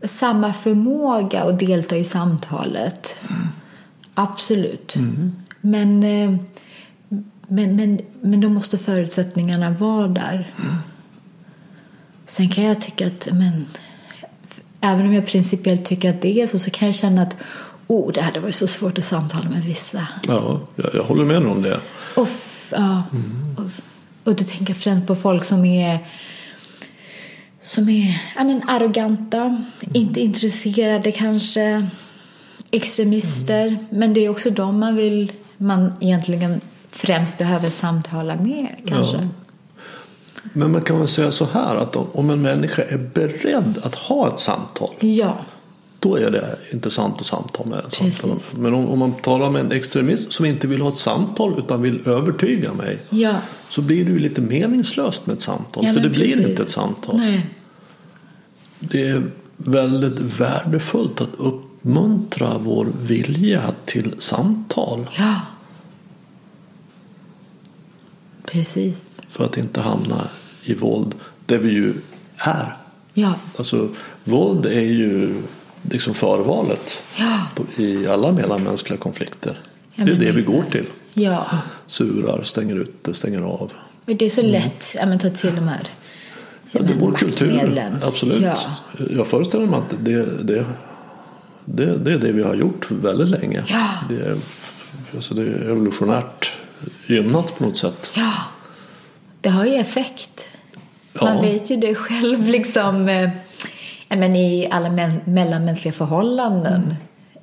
[0.04, 3.16] samma förmåga att delta i samtalet.
[4.14, 4.94] Absolut.
[5.60, 6.36] Men, eh,
[7.48, 10.50] men, men, men då måste förutsättningarna vara där.
[12.26, 13.66] Sen kan jag tycka att men,
[14.82, 17.36] även om jag principiellt tycker att det är så så kan jag känna att
[17.86, 20.08] oh, det hade varit så svårt att samtala med vissa.
[20.28, 21.80] Ja, jag, jag håller med om det.
[22.16, 22.28] Och,
[22.70, 23.02] ja,
[23.56, 23.70] och,
[24.24, 25.98] och då tänker främst på folk som är
[27.62, 29.62] som är ja, men, arroganta,
[29.92, 31.86] inte intresserade kanske,
[32.70, 33.78] extremister.
[33.90, 36.60] Men det är också de man vill man egentligen
[36.90, 39.16] främst behöver samtala med kanske.
[39.16, 39.28] Ja.
[40.52, 43.94] Men man kan väl säga så här att om, om en människa är beredd att
[43.94, 45.38] ha ett samtal Ja,
[46.02, 47.82] då är det intressant att samtala med.
[47.84, 48.18] Precis.
[48.18, 48.40] Samtala.
[48.56, 51.82] Men om, om man talar med en extremist som inte vill ha ett samtal utan
[51.82, 53.34] vill övertyga mig ja.
[53.68, 55.86] så blir det ju lite meningslöst med ett samtal.
[55.86, 56.50] Ja, för det men blir precis.
[56.50, 57.16] inte ett samtal.
[57.16, 57.46] Nej.
[58.78, 59.22] Det är
[59.56, 65.40] väldigt värdefullt att uppmuntra vår vilja till samtal Ja.
[68.44, 69.11] Precis.
[69.32, 70.20] För att inte hamna
[70.62, 71.14] i våld
[71.46, 71.94] där vi ju
[72.38, 72.76] är.
[73.14, 73.34] Ja.
[73.58, 73.88] Alltså,
[74.24, 75.34] våld är ju
[75.90, 77.40] liksom förvalet Ja.
[77.54, 79.58] på- i alla mellanmänskliga konflikter.
[79.94, 80.86] Ja, det är men det vi går till.
[81.14, 81.46] Ja.
[81.86, 83.72] Surar, stänger ute, stänger av.
[84.06, 85.80] Och det är så lätt ja, men, ta till de här
[86.74, 86.86] Mm.
[86.86, 88.42] Ja, det är men, vår kultur, absolut.
[88.42, 88.56] Ja.
[89.10, 90.64] Jag föreställer mig att det, det,
[91.64, 93.64] det, det är det vi har gjort väldigt länge.
[93.68, 93.88] Ja.
[94.08, 94.36] Det, är,
[95.14, 96.52] alltså det är evolutionärt
[97.06, 98.10] gynnat på något sätt.
[98.14, 98.32] ja.
[99.42, 100.40] Det har ju effekt.
[101.22, 101.42] Man Ja.
[101.42, 103.30] vet ju det själv liksom eh,
[104.08, 104.90] men i alla
[105.24, 106.82] mellanmänskliga förhållanden.
[106.82, 106.94] Mm.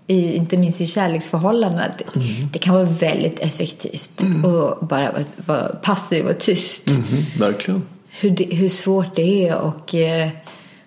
[0.07, 1.79] I, inte minst i kärleksförhållanden.
[1.91, 2.01] att
[2.53, 4.45] Det kan vara väldigt effektivt Mm.
[4.45, 6.87] och bara vara, vara passiv och tyst.
[6.87, 7.81] Mhm, verkligen.
[8.19, 10.29] hur, det, hur svårt det är och, eh,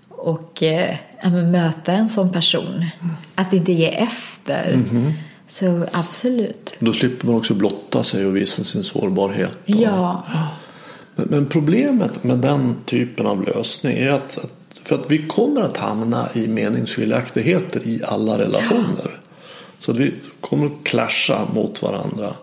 [0.09, 2.85] och eh, men möta en sån person.
[3.35, 4.77] Att inte ge efter.
[4.77, 5.13] Mhm.
[5.49, 6.75] Så absolut.
[6.79, 9.51] Då slipper man också blotta sig och visa sin sårbarhet.
[9.53, 10.23] Och- Ja,
[11.15, 15.63] Men, men problemet med den typen av lösning är att, att för att vi kommer
[15.63, 19.11] att hamna i meningsskiljaktigheter i alla relationer.
[19.81, 22.35] Så att vi kommer att clasha mot varandra.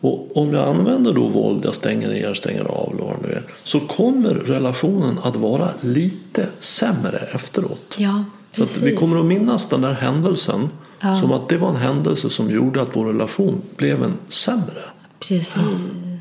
[0.00, 3.34] Och om jag använder då våld, jag stänger ner, stänger av eller vad det nu
[3.34, 3.42] är.
[3.64, 7.94] Så kommer relationen att vara lite sämre efteråt.
[7.98, 10.68] ja Så vi kommer att minnas den där händelsen
[11.00, 11.16] Ja.
[11.16, 14.82] som att det var en händelse som gjorde att vår relation blev en sämre.
[15.20, 15.54] Precis.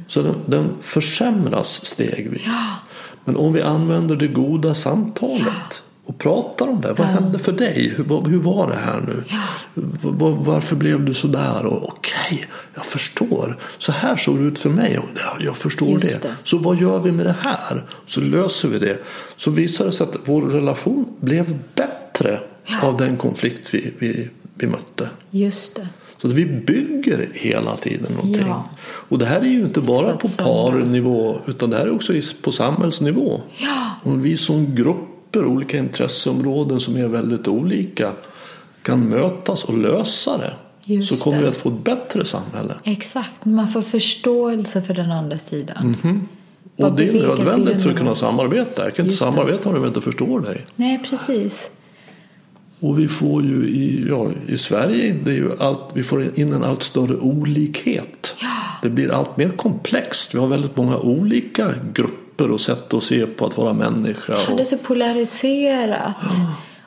[0.07, 2.41] Så den, den försämras stegvis.
[3.25, 6.93] Men om vi använder det goda samtalet och pratar om det.
[6.93, 7.93] Vad hände för dig?
[7.97, 9.23] Hur, hur var det här nu?
[9.73, 11.65] V- v- varför blev du så där?
[11.65, 12.45] Okej,
[12.75, 13.59] jag förstår.
[13.77, 14.97] Så här såg det ut för mig.
[14.97, 16.21] Och ja, jag förstår det.
[16.21, 16.35] det.
[16.43, 17.83] Så vad gör vi med det här?
[18.07, 18.97] Så löser vi det.
[19.37, 22.39] Så visar det sig att vår relation blev bättre
[22.81, 25.09] av den konflikt vi, vi, vi mötte.
[25.31, 25.87] Just det.
[26.23, 28.47] Så att vi bygger hela tiden någonting.
[28.47, 28.69] Ja.
[28.83, 32.51] Och det här är ju inte bara på parnivå utan det här är också på
[32.51, 33.41] samhällsnivå.
[33.57, 33.89] Ja.
[34.03, 38.11] Och vi som grupper, olika intresseområden som är väldigt olika
[38.81, 40.53] kan mötas och lösa det.
[40.83, 41.43] Just så kommer det.
[41.43, 42.73] vi att få ett bättre samhälle.
[42.83, 43.45] Exakt.
[43.45, 45.95] Man får förståelse för den andra sidan.
[46.75, 48.83] Vad Och det är nödvändigt för att kunna samarbeta.
[48.83, 49.25] Jag kan inte Just det.
[49.25, 50.65] samarbeta om jag inte förstår dig.
[50.75, 51.69] Nej, precis.
[52.83, 56.53] Och vi får ju i, ja, i Sverige, det är ju allt, vi får in
[56.53, 58.35] en allt större olikhet.
[58.81, 60.35] Det blir allt mer komplext.
[60.35, 64.33] Vi har väldigt många olika grupper och sätt att se på att vara människa.
[64.33, 66.15] Ja, Och, det är så polariserat.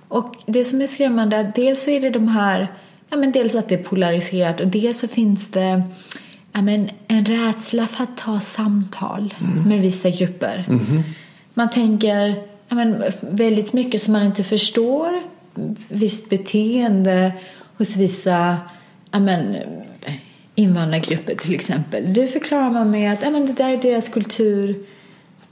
[0.08, 2.72] Och det som är skrämmande är dels så är det de här,
[3.10, 5.82] ja men dels att det är polariserat och dels så finns det
[6.52, 9.34] ja men, en rädsla för att ta samtal
[9.66, 10.64] med vissa grupper.
[11.54, 15.22] Man tänker ja men, väldigt mycket som man inte förstår,
[15.88, 17.32] visst beteende
[17.76, 18.56] hos vissa
[19.10, 19.56] ja men,
[20.54, 22.14] invandrargrupper till exempel.
[22.14, 24.86] Det förklarar man med att ja men, det där är deras kultur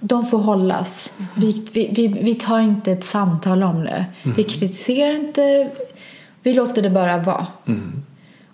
[0.01, 1.15] de får hållas.
[1.37, 4.05] Vi, vi, vi, vi tar inte ett samtal om det.
[4.37, 5.71] Vi kritiserar inte.
[6.43, 7.47] Vi låter det bara vara.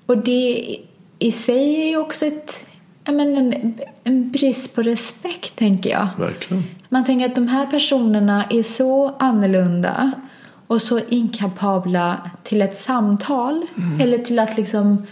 [0.07, 0.77] Och det
[1.19, 2.67] i sig är ju också ett,
[3.05, 6.09] menar, en, en brist på respekt, tänker jag.
[6.19, 6.65] Verkligen.
[6.89, 10.13] Man tänker att de här personerna är så annorlunda
[10.71, 13.67] och så inkapabla till ett samtal
[14.01, 15.07] eller till att liksom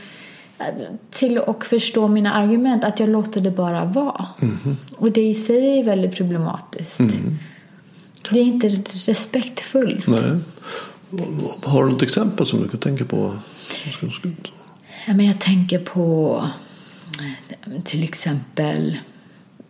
[1.11, 4.27] till att förstå mina argument att jag låter det bara vara.
[4.97, 7.01] Och det i sig är väldigt problematiskt.
[8.31, 8.69] Det är inte
[9.07, 10.07] respektfullt.
[10.07, 10.39] Nej.
[11.63, 13.39] Har du något exempel som du kan tänka på?
[15.07, 16.45] Ja, men jag tänker på
[17.21, 18.99] eh, till exempel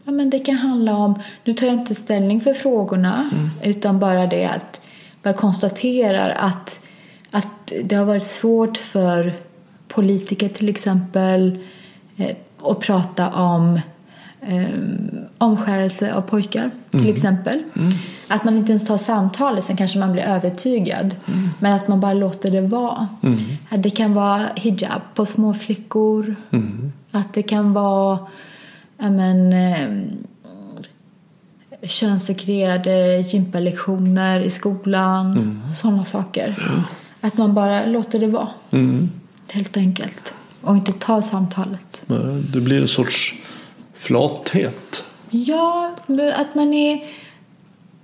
[0.05, 3.31] ja, men det kan handla om, nu tar jag inte ställning för frågorna
[3.63, 4.81] utan bara det att
[5.23, 6.81] jag konstaterar att,
[7.31, 9.33] att det har varit svårt för
[9.89, 11.59] politiker till exempel
[12.17, 13.81] eh, och prata om
[14.41, 14.69] eh,
[15.39, 17.63] omskärelse av pojkar till exempel.
[18.29, 21.17] Att man inte ens tar samtalet, sen kanske man blir övertygad.
[21.59, 23.09] Men att man bara låter det vara.
[23.69, 26.37] Att det kan vara hijab på små flickor.
[27.11, 28.19] Att det kan vara
[28.99, 29.55] men,
[31.83, 35.63] könssekrerade gympalektioner i skolan.
[35.75, 36.57] Sådana saker.
[37.21, 38.49] Att man bara låter det vara.
[39.53, 40.35] Helt enkelt.
[40.61, 42.03] Och inte tar samtalet.
[42.53, 43.35] Det blir en sorts
[43.95, 45.05] flathet.
[45.31, 45.97] Ja,
[46.37, 47.05] att man är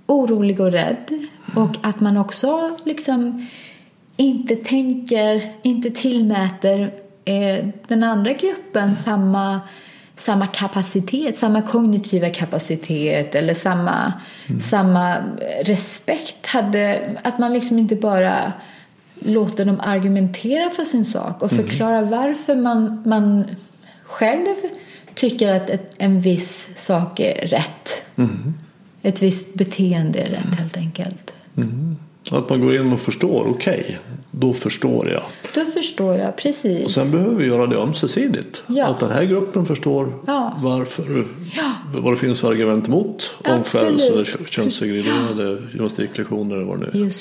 [0.05, 1.27] orolig och rädd.
[1.55, 3.47] Och att man också liksom
[4.17, 6.93] inte tänker, inte tillmäter
[7.25, 9.61] eh, den andra gruppen samma,
[10.17, 14.13] samma kapacitet, samma kognitiva kapacitet eller samma,
[14.61, 15.15] samma
[15.63, 16.45] respekt.
[16.45, 18.53] Hade, att man liksom inte bara
[19.19, 23.45] låter dem argumentera för sin sak och förklara varför man, man
[24.03, 24.55] själv
[25.13, 28.03] tycker att ett, en viss sak är rätt.
[29.01, 31.33] Ett visst beteende är rätt helt enkelt.
[32.31, 33.97] Att man går in och förstår, okej,
[34.31, 35.23] då förstår jag.
[35.55, 36.93] Då förstår jag Och precis.
[36.93, 38.63] sen behöver vi göra det ömsesidigt.
[38.67, 38.85] Ja.
[38.87, 40.57] Att den här gruppen förstår Ja.
[40.63, 41.25] varför,
[41.55, 41.71] Ja.
[41.95, 47.11] vad det finns för argument mot omskärelse eller könssegregerade gymnastiklektioner eller vad det nu är.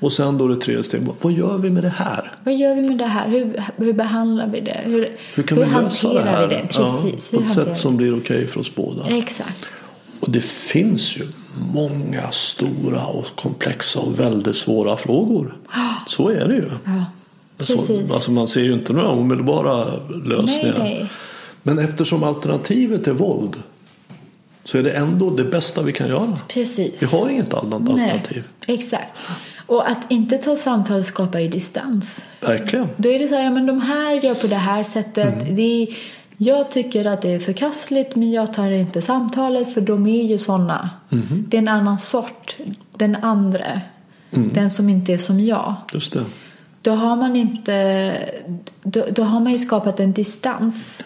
[0.00, 2.32] Och sen då det tredje steget, vad gör vi med det här?
[2.44, 3.28] Vad gör vi med det här?
[3.28, 4.80] Hur, hur behandlar vi det?
[4.84, 6.60] Hur, Hur kan vi lösa det här vi det?
[6.66, 7.28] Precis.
[7.32, 9.04] Ja, på hur ett sätt som blir okej för oss båda?
[9.08, 9.64] Exakt.
[10.20, 11.26] Och det finns ju
[11.74, 15.54] många stora och komplexa och väldigt svåra frågor.
[16.08, 16.70] Så är det ju.
[16.84, 17.04] Ja,
[17.64, 19.86] Så, alltså man ser ju inte några omedelbara
[20.24, 20.78] lösningar.
[20.78, 21.08] Nej, nej.
[21.62, 23.56] Men eftersom alternativet är våld
[24.64, 26.38] så är det ändå det bästa vi kan göra.
[26.48, 27.02] Precis.
[27.02, 28.44] Vi har inget annat alternativ.
[28.66, 29.08] Nej, exakt.
[29.66, 32.24] Och att inte ta samtal skapar ju distans.
[32.40, 32.88] Verkligen.
[32.96, 35.42] Då är det så här, ja, men de här gör på det här sättet.
[35.42, 35.54] Mm.
[35.54, 35.88] Det är,
[36.36, 40.38] jag tycker att det är förkastligt men jag tar inte samtalet för de är ju
[40.38, 40.90] sådana.
[41.08, 41.44] Mm-hmm.
[41.48, 42.56] Det är en annan sort.
[42.96, 43.80] Den andra.
[44.30, 44.50] Mm.
[44.54, 45.74] Den som inte är som jag.
[45.92, 46.24] Just det.
[46.82, 48.16] Då har man inte...
[48.82, 51.02] Då, då har man ju skapat en distans.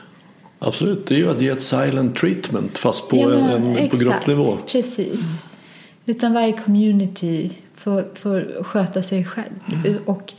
[0.59, 1.07] Absolut.
[1.07, 4.59] Det är ju att ge ett silent treatment fast på, Ja, en, en, på gruppnivå.
[4.67, 5.43] Precis.
[6.07, 9.85] Utan varje community får, får sköta sig själv.
[9.85, 10.03] Mm.
[10.07, 10.33] Och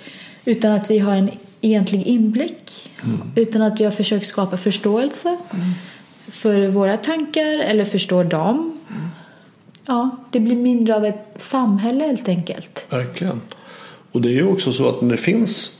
[0.45, 1.29] utan att vi har en
[1.61, 2.91] egentlig inblick.
[3.03, 3.21] Mm.
[3.35, 5.37] Utan att vi har försökt skapa förståelse
[6.27, 8.79] för våra tankar eller förstå dem.
[8.89, 9.07] Mm.
[9.85, 12.85] Ja, det blir mindre av ett samhälle helt enkelt.
[12.89, 13.41] Verkligen.
[14.15, 15.71] Och det är ju också så att när det finns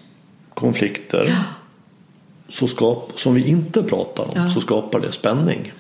[0.54, 1.44] konflikter
[2.50, 4.50] så skap, som vi inte pratar om Ja.
[4.50, 5.74] så skapar det spänning.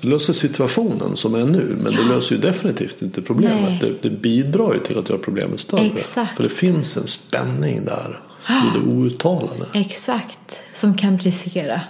[0.00, 3.80] Det löser situationen som är nu men det löser ju definitivt inte problemet.
[3.80, 5.86] Det, det bidrar ju till att göra problemet större.
[5.86, 6.36] Exakt.
[6.36, 9.66] För det finns en spänning där i det outtalade.
[9.74, 10.60] Exakt.
[10.72, 11.80] Som kan brisera.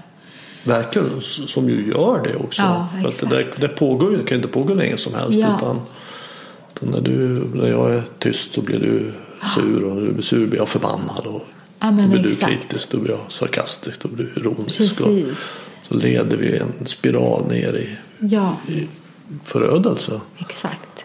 [0.65, 2.63] Verkligen, som ju gör det också.
[2.63, 5.39] Ja, För det, där, det pågår ju, kan inte pågå länge som helst.
[5.39, 5.57] Ja.
[5.57, 5.81] Utan,
[6.75, 9.13] utan när, du, när jag är tyst så blir du
[9.55, 11.27] sur och när du blir sur blir jag förbannad.
[11.27, 11.43] Och
[11.81, 12.53] Ja, då blir exakt.
[12.53, 14.93] du kritisk, då blir jag sarkastisk, då blir du ironisk.
[15.89, 17.89] Så leder vi en spiral ner i,
[18.19, 18.57] Ja.
[18.69, 18.89] i
[19.45, 20.21] förödelse.
[20.39, 21.05] Exakt.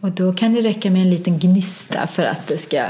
[0.00, 2.84] Och då kan det räcka med en liten gnista för att det ska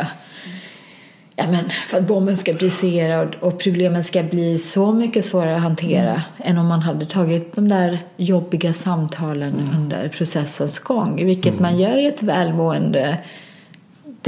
[1.40, 5.56] Ja, men för att bomben ska brisera och, och problemen ska bli så mycket svårare
[5.56, 11.26] att hantera än om man hade tagit de där jobbiga samtalen under processens gång.
[11.26, 13.18] Vilket man gör i ett välmående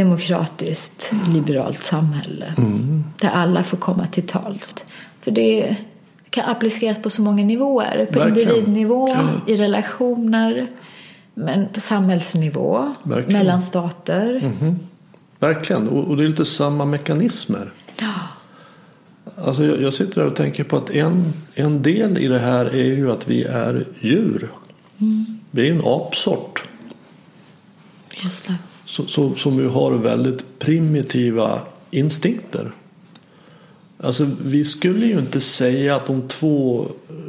[0.05, 2.55] demokratiskt liberalt samhälle.
[3.21, 4.75] Där alla får komma till tals.
[5.21, 5.77] För det
[6.31, 8.07] kan appliceras på så många nivåer.
[8.13, 8.49] På Verkligen.
[8.49, 9.53] individnivå, Ja.
[9.53, 10.67] i relationer,
[11.35, 13.33] men på samhällsnivå, Verkligen.
[13.39, 14.53] mellan stater.
[15.39, 17.73] Verkligen, och, det är lite samma mekanismer.
[17.99, 18.13] Ja.
[19.45, 22.67] Alltså jag, jag sitter där och tänker på att en, en del i det här
[22.67, 24.51] är ju att vi är djur.
[25.51, 26.69] Vi är en apsort.
[28.25, 28.55] Just det.
[28.91, 31.61] Så, så, som ju har väldigt primitiva
[31.91, 32.73] instinkter.
[34.03, 36.87] Alltså vi skulle ju inte säga att om två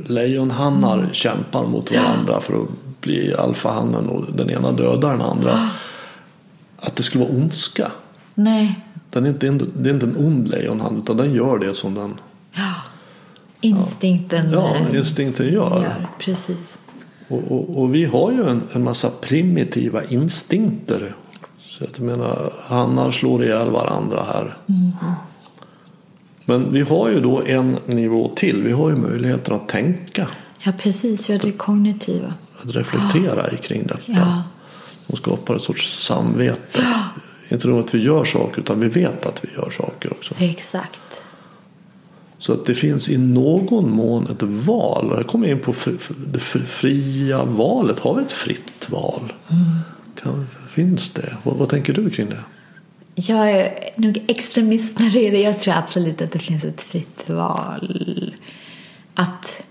[0.07, 2.67] lejonhannar kämpar mot varandra för att
[3.01, 5.69] bli alfahannen och den ena dödar den andra.
[6.79, 7.91] Att det skulle vara ondska.
[8.35, 8.79] Nej.
[9.09, 11.93] Den är inte, en- det är inte en ond lejonhanne utan den gör det som
[11.93, 12.19] den
[12.53, 12.73] Ja.
[13.61, 15.53] Instinkten ja, eh, instinkten gör.
[15.81, 16.07] gör.
[16.19, 16.77] Precis.
[17.27, 21.15] Och, och, och vi har ju en, en massa primitiva instinkter.
[21.81, 24.57] Så jag menar, hannar slår ihjäl varandra här.
[26.45, 28.63] Men vi har ju då en nivå till.
[28.63, 30.27] Vi har ju möjligheten att tänka.
[30.59, 31.29] Ja, precis.
[31.29, 32.33] Gör det kognitiva.
[32.63, 34.01] Att reflektera i kring detta.
[34.05, 34.43] Ja.
[35.07, 36.85] Och skapar ett sorts samvete.
[37.49, 40.33] Inte nog att vi gör saker utan vi vet att vi gör saker också.
[40.39, 41.21] Exakt.
[42.37, 45.11] Så att det finns i någon mån ett val.
[45.11, 45.73] Och jag kommer in på
[46.27, 47.99] det fria valet.
[47.99, 49.33] Har vi ett fritt val?
[49.49, 49.63] Mm.
[50.23, 51.37] Kan, finns det?
[51.43, 52.43] Vad, vad, tänker du kring det?
[53.15, 55.41] Jag är nog extremist när det är det.
[55.41, 58.35] Jag tror absolut att det finns ett fritt val.
[59.13, 59.63] Att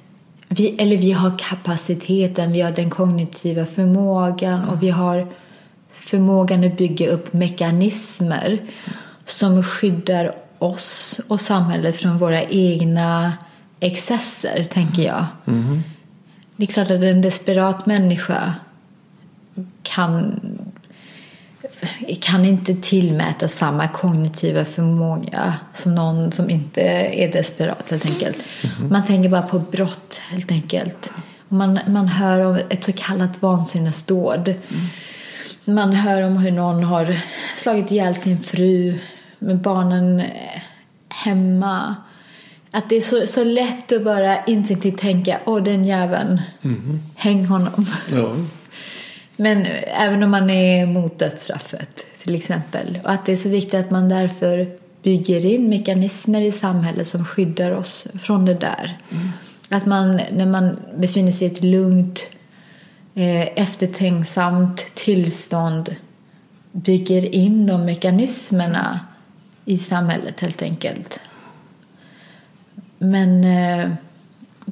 [0.49, 5.29] vi, eller vi har kapaciteten, vi har den kognitiva förmågan och vi har
[5.93, 8.59] förmågan att bygga upp mekanismer
[9.25, 13.33] som skyddar oss och samhället från våra egna
[13.81, 15.27] excesser, tänker jag.
[15.47, 15.83] Mm.
[16.57, 18.55] Det är klart att en desperat människa
[19.83, 20.41] kan,
[22.21, 28.39] kan inte tillmäta samma kognitiva förmåga som någon som inte är desperat, helt enkelt.
[28.79, 28.93] Mm.
[28.93, 31.11] Man tänker bara på brott, helt enkelt.
[31.49, 34.49] Man, man hör om ett så kallat vansinnesdåd.
[34.49, 34.87] Mm.
[35.65, 37.21] Man hör om hur någon har
[37.57, 38.99] slagit ihjäl sin fru
[39.39, 40.63] med barnen eh,
[41.09, 41.97] hemma.
[42.71, 47.03] Att det är så, så lätt att bara instinktivt tänka, åh den jäveln, mm.
[47.17, 47.87] häng honom.
[48.13, 48.35] Ja.
[49.41, 53.01] Men även om man är emot dödsstraffet till exempel.
[53.05, 54.69] Och att det är så viktigt att man därför
[55.03, 58.99] bygger in mekanismer i samhället som skyddar oss från det där.
[59.11, 59.29] Mm.
[59.71, 62.21] Att man när man befinner sig i ett lugnt,
[63.15, 65.97] eh, eftertänksamt tillstånd
[66.73, 69.01] bygger in de mekanismerna
[69.65, 71.21] i samhället helt enkelt.
[72.99, 73.91] Men eh,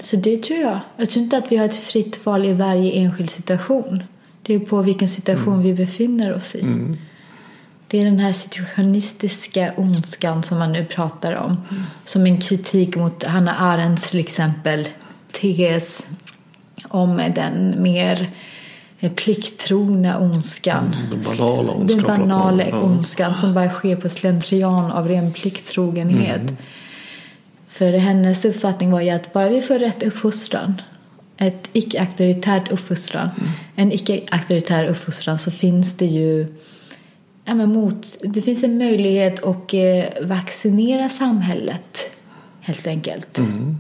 [0.01, 0.81] så det tror jag.
[0.97, 4.03] Jag tror inte att vi har ett fritt val i varje enskild situation.
[4.49, 5.63] Det är på vilken situation mm.
[5.63, 6.61] vi befinner oss i.
[6.61, 6.97] Mm.
[7.89, 11.51] Det är den här situationistiska ondskan som man nu pratar om.
[11.71, 11.83] Mm.
[12.05, 14.89] Som en kritik mot Hanna Arendts till exempel
[15.33, 16.07] tes
[16.89, 18.31] om den mer
[19.17, 20.95] plikttrogna ondskan.
[20.95, 22.05] Mm, den banala ondskan.
[22.05, 26.41] Den banala ondskan som bara sker på slentrian av ren plikttrogenhet.
[26.41, 26.57] Mm.
[27.69, 30.83] För hennes uppfattning var ju att bara vi får rätt uppfostran,
[31.39, 33.51] ett icke-auktoritärt uppfostran, mm.
[33.77, 36.47] en icke-auktoritär uppfostran så finns det ju
[37.45, 41.99] ja, men mot, det finns en möjlighet att eh, vaccinera samhället
[42.61, 43.39] helt enkelt.
[43.39, 43.77] Mm.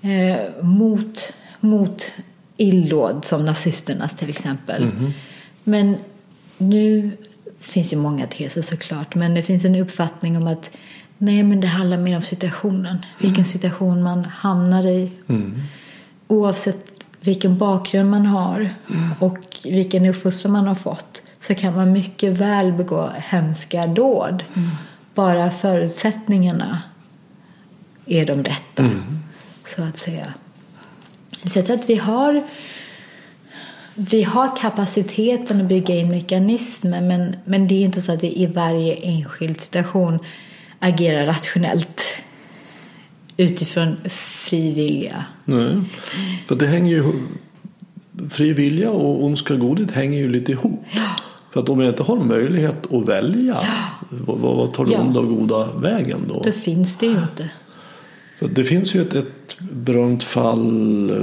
[0.00, 2.12] Eh, mot, mot
[2.56, 4.82] illdåd som nazisternas till exempel.
[4.82, 5.12] Mm.
[5.64, 5.96] Men
[6.58, 7.10] nu
[7.60, 10.70] finns ju många teser såklart, men det finns en uppfattning om att
[11.18, 12.98] nej, men det handlar mer om situationen.
[13.18, 13.44] Vilken mm.
[13.44, 15.10] situation man hamnar i.
[16.28, 19.12] Oavsett vilken bakgrund man har mm.
[19.20, 24.44] och vilken uppfostran man har fått så kan man mycket väl begå hemska dåd.
[24.54, 24.70] Mm.
[25.14, 26.82] Bara förutsättningarna
[28.06, 29.22] är de rätta, mm.
[29.76, 30.34] så att säga.
[31.46, 32.42] Så jag tror att vi har,
[33.94, 38.42] vi har kapaciteten att bygga in mekanismer men, men det är inte så att vi
[38.42, 40.18] i varje enskild situation
[40.78, 42.02] agerar rationellt
[43.36, 45.24] utifrån fri vilja.
[45.44, 45.80] Nej,
[46.46, 47.12] för det hänger ju
[48.30, 50.84] fri vilja och ondska godhet hänger ju lite ihop.
[50.90, 51.02] Ja.
[51.52, 54.06] För att om jag inte har möjlighet att välja, ja.
[54.10, 55.00] vad, vad tar det ja.
[55.00, 56.42] onda och goda vägen då?
[56.44, 57.50] Då finns det ju inte.
[58.38, 61.16] För det finns ju ett, ett berömt fall eh,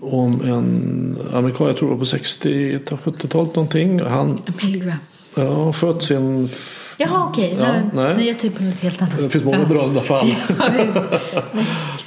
[0.00, 4.00] om en amerikan, jag tror det var på 60-70-talet någonting.
[4.00, 4.42] Han
[5.36, 6.48] ja, sköt sin...
[6.96, 7.66] Jaha okej, okay.
[7.66, 9.18] ja, nu, nu är jag typ på något helt annat.
[9.18, 10.34] Det finns många berömda fall.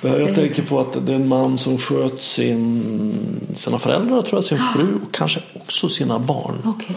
[0.02, 2.84] ja, jag tänker på att det är en man som sköt sin,
[3.56, 6.56] sina föräldrar, tror jag, sin fru och kanske också sina barn.
[6.66, 6.96] Okay.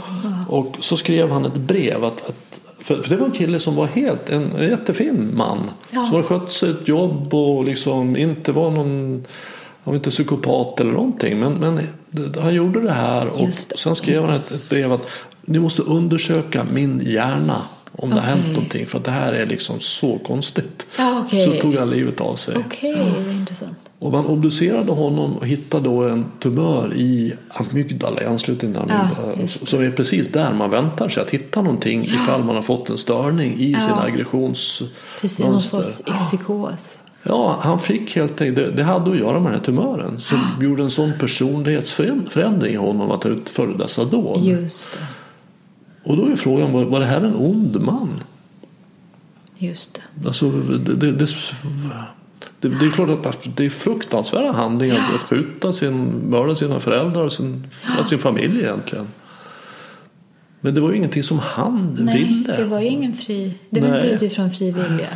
[0.49, 3.76] Och så skrev han ett brev att, att för, för, det var en kille som
[3.76, 5.59] var helt, en, en jättefin man.
[5.91, 6.05] Ja.
[6.05, 9.12] Som hade skött sitt jobb och liksom inte var någon,
[9.84, 11.41] han var inte psykopat eller någonting.
[11.41, 11.80] Men, men
[12.43, 15.11] han gjorde det här och sen skrev han ett, ett brev att
[15.41, 17.62] ni måste undersöka min hjärna
[17.93, 18.86] om det har hänt någonting.
[18.86, 20.86] För att det här är liksom så konstigt.
[21.24, 21.41] Okay.
[21.41, 22.57] Så tog han livet av sig.
[22.66, 23.78] Okej, okay, intressant.
[23.99, 29.34] Och man obducerade honom och hittade då en tumör i amygdala, i anslutning till amygdala.
[29.41, 32.14] Ja, som är precis där man väntar sig att hitta någonting ja.
[32.14, 33.80] ifall man har fått en störning i ja.
[33.80, 34.86] sin aggressionsmönster.
[35.20, 36.97] Precis, någon sorts psykos.
[37.22, 40.64] Ja, han fick helt enkelt, det, hade att göra med den här tumören som ja.
[40.64, 44.45] gjorde en sån personlighetsförändring i honom att han utförde dessa dåd.
[44.45, 45.07] Just det.
[46.03, 48.09] Och då är frågan, var, var det här en ond man?
[49.59, 50.26] Just det.
[50.26, 51.26] Alltså, det, det, det
[52.61, 55.16] det, det, är klart att det är fruktansvärda handlingar ja.
[55.16, 57.66] att skjuta sin, mörda sina föräldrar och sin,
[57.98, 58.05] ja.
[58.05, 59.07] sin familj egentligen.
[60.61, 62.57] Men det var ju ingenting som han Nej, ville.
[62.57, 63.96] det var ju ingen fri, det var Nej.
[63.96, 65.09] inte utifrån fri vilja.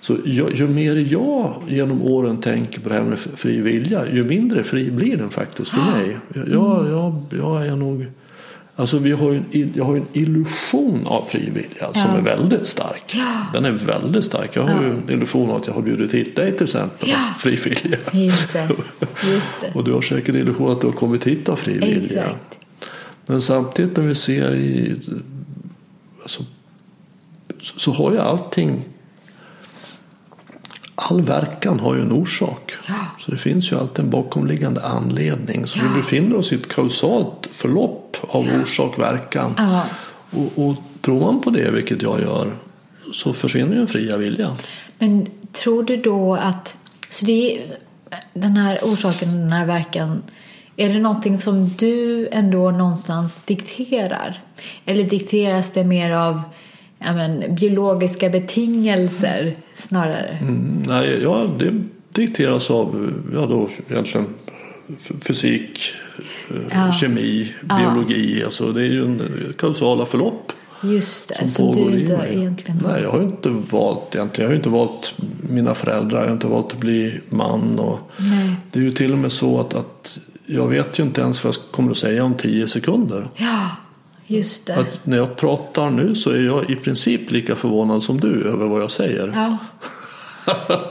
[0.00, 4.24] Så ju, ju, mer jag genom åren tänker på det här med fri vilja, ju
[4.24, 6.18] mindre fri blir den faktiskt för mig.
[6.34, 8.06] Jag, jag, jag, jag är nog
[8.76, 12.66] Alltså vi har ju en, jag har ju en illusion av frivilliga som är väldigt
[12.66, 13.16] stark.
[13.52, 14.50] Den är väldigt stark.
[14.52, 17.16] Jag har ju en illusion av att jag har bjudit hit dig till exempel Ja.
[17.30, 17.98] av frivilliga.
[18.12, 18.68] Just det.
[19.32, 19.72] Just det.
[19.74, 22.20] Och du har säkert illusion att du har kommit hit av frivilliga.
[22.22, 22.58] Exakt.
[23.26, 24.94] Men samtidigt när vi ser i
[26.22, 26.42] alltså,
[27.60, 28.84] så- så har ju allting
[30.94, 32.72] all verkan har ju en orsak.
[32.88, 32.94] Ja.
[33.18, 35.66] Så det finns ju alltid en bakomliggande anledning.
[35.66, 39.54] Så vi befinner oss i ett kausalt förlopp av orsak-verkan.
[39.56, 39.84] Ja.
[40.30, 42.54] Och, och tror man på det, vilket jag gör,
[43.12, 44.56] så försvinner ju den fria viljan.
[44.98, 46.76] Men tror du då att
[47.10, 47.76] så det är,
[48.32, 50.22] den här orsaken, den här verkan
[50.76, 54.40] är det någonting som du ändå någonstans dikterar?
[54.84, 56.42] Eller dikteras det mer av
[57.04, 60.38] ja, men, biologiska betingelser snarare?
[60.40, 61.72] Mm, nej, ja, det
[62.12, 64.26] dikteras av ja, då, egentligen
[65.22, 65.92] fysik,
[66.50, 66.92] eh, Ja.
[66.92, 68.44] kemi, biologi.
[68.44, 69.22] Alltså, det är ju en
[69.58, 70.52] kausala förlopp.
[70.82, 74.50] Just det, som pågår du inte egentligen Nej, jag har ju inte valt egentligen.
[74.50, 75.14] Jag har inte valt
[75.50, 76.18] mina föräldrar.
[76.18, 77.78] Jag har inte valt att bli man.
[77.78, 78.54] Och Nej.
[78.72, 81.54] det är ju till och med så att, att jag vet ju inte ens vad
[81.54, 83.28] jag kommer att säga om tio sekunder.
[83.36, 83.68] Ja,
[84.26, 84.76] just det.
[84.76, 88.66] Att när jag pratar nu så är jag i princip lika förvånad som du över
[88.66, 89.32] vad jag säger.
[89.34, 89.58] Ja.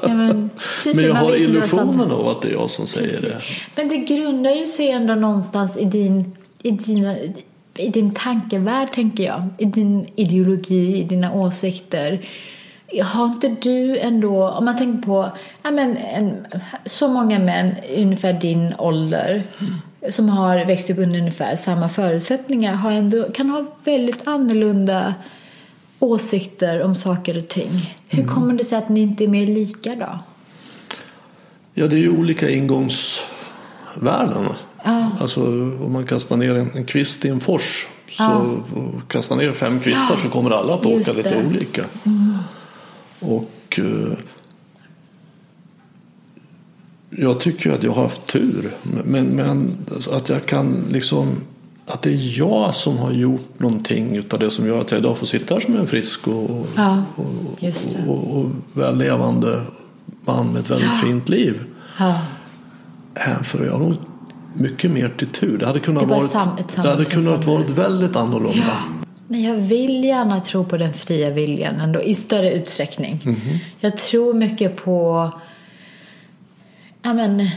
[0.02, 3.42] ja men, precis, Men jag har illusionen av att det är jag som säger det.
[3.76, 7.16] Men det grundar ju sig ändå någonstans i din, i dina,
[7.78, 9.48] i din tankevärld, tänker jag.
[9.58, 12.26] I din ideologi, i dina åsikter.
[13.04, 15.32] Har inte du ändå, om man tänker på
[15.64, 16.46] ja, men en,
[16.86, 19.44] så många män ungefär din ålder
[20.10, 25.14] som har växt upp under ungefär samma förutsättningar har ändå, kan ha väldigt annorlunda
[25.99, 27.95] åsikter om saker och ting.
[28.08, 30.20] Hur kommer det sig att ni inte är mer lika då?
[31.74, 34.45] Ja, det är ju olika ingångsvärden.
[34.84, 35.10] Ja.
[35.20, 39.80] Alltså om man kastar ner en, kvist i en fors så och kastar ner fem
[39.80, 41.36] kvistar så kommer alla att åka lite det.
[41.36, 41.47] Mm.
[41.47, 41.84] olika.
[43.20, 44.18] Och eh,
[47.18, 48.72] jag tycker att jag har haft tur.
[49.03, 49.78] Men, men
[50.11, 51.36] att jag kan liksom
[51.86, 55.18] att det är jag som har gjort någonting utav det som gör att jag idag
[55.18, 59.61] får sitta här som en frisk och, Ja, och, och, och vällevande
[60.26, 61.59] man med ett väldigt fint liv
[61.99, 62.20] Ja.
[63.16, 63.93] hänför jag nog
[64.53, 65.57] mycket mer till tur.
[65.57, 68.78] Det hade kunnat Det var varit, sam- ett det hade kunnat varit väldigt annorlunda.
[69.28, 73.38] Men jag vill gärna tro på den fria viljan ändå, i större utsträckning.
[73.80, 75.30] Jag tror mycket på
[77.04, 77.49] ja, men,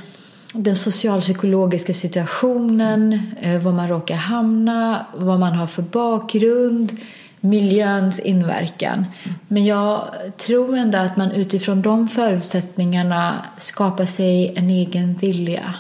[0.53, 6.97] den socialpsykologiska situationen, eh, var man råkar hamna, vad man har för bakgrund,
[7.40, 9.05] miljöns inverkan.
[9.49, 15.74] Men jag tror ändå att man utifrån de förutsättningarna skapar sig en egen vilja.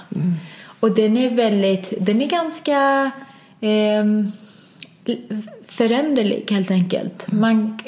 [0.80, 3.10] Och den är väldigt, den är ganska
[3.60, 4.32] ehm,
[5.66, 7.32] föränderlig helt enkelt.
[7.32, 7.78] Man,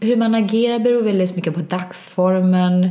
[0.00, 2.90] hur man agerar beror väldigt mycket på dagsformen, eh,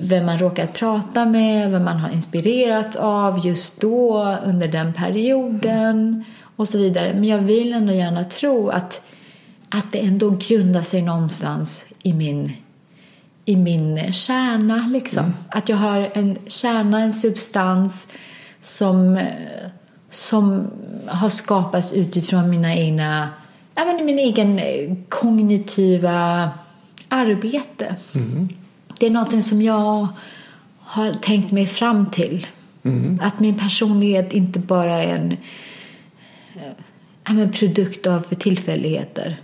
[0.00, 6.24] vem man råkat prata med, vem man har inspirerats av just då under den perioden
[6.56, 7.14] och så vidare.
[7.14, 9.00] Men jag vill ändå gärna tro att,
[9.68, 12.52] att det ändå grundar sig någonstans i min
[13.48, 14.88] i min kärna.
[14.92, 15.34] Liksom.
[15.48, 18.06] Att jag har en kärna, en substans
[18.60, 19.26] som, eh,
[20.10, 20.70] som
[21.06, 23.28] har skapats utifrån mina egna,
[23.74, 26.50] men min egen eh, kognitiva
[27.08, 27.96] arbete.
[28.98, 30.08] Det är något som jag
[30.78, 32.46] har tänkt mig fram till.
[33.20, 35.32] Att min personlighet inte bara är en
[36.54, 36.72] eh,
[37.24, 39.36] ja, men produkt av tillfälligheter.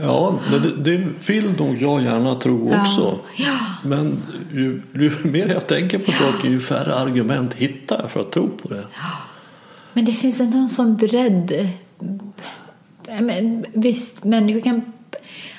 [0.00, 3.18] Ja, men det, det vill nog jag gärna tro också.
[3.36, 3.58] Ja.
[3.84, 8.32] Men ju, ju mer jag tänker på saker ju färre argument hittar jag för att
[8.32, 8.84] tro på det.
[9.92, 11.68] Men det finns ändå en sån bredd.
[13.06, 14.92] Ja, men Visst, människor kan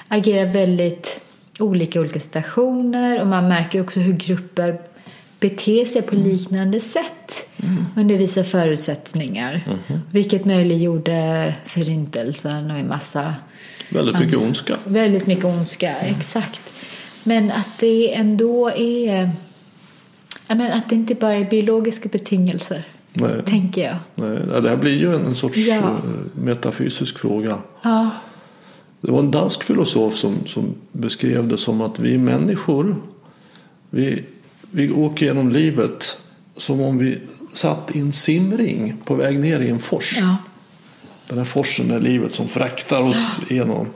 [0.07, 1.21] agera väldigt
[1.59, 4.81] olika olika situationer och man märker också hur grupper
[5.39, 7.45] beter sig på liknande sätt
[7.95, 9.61] under vissa förutsättningar.
[10.11, 13.35] Vilket möjliggjorde förintelsen och en massa
[13.89, 14.77] Väldigt mycket ondska.
[14.85, 16.61] Väldigt mycket ondska, exakt.
[17.23, 19.29] Men att det ändå är...
[20.47, 22.83] Jag menar, att det inte bara är biologiska betingelser,
[23.13, 23.95] Nej, tänker jag.
[24.15, 25.75] nej, det här blir ju en, en sorts Ja.
[25.75, 25.99] eh,
[26.35, 27.57] metafysisk fråga.
[27.81, 28.09] Ja,
[29.03, 32.95] Det var en dansk filosof som, som beskrev det som att vi människor
[33.89, 34.23] vi,
[34.71, 36.17] vi åker genom livet
[36.57, 37.19] som om vi
[37.53, 40.17] satt i en simring på väg ner i en fors.
[40.19, 40.37] ja,
[41.27, 43.87] Den här forsen är livet som fraktar oss igenom.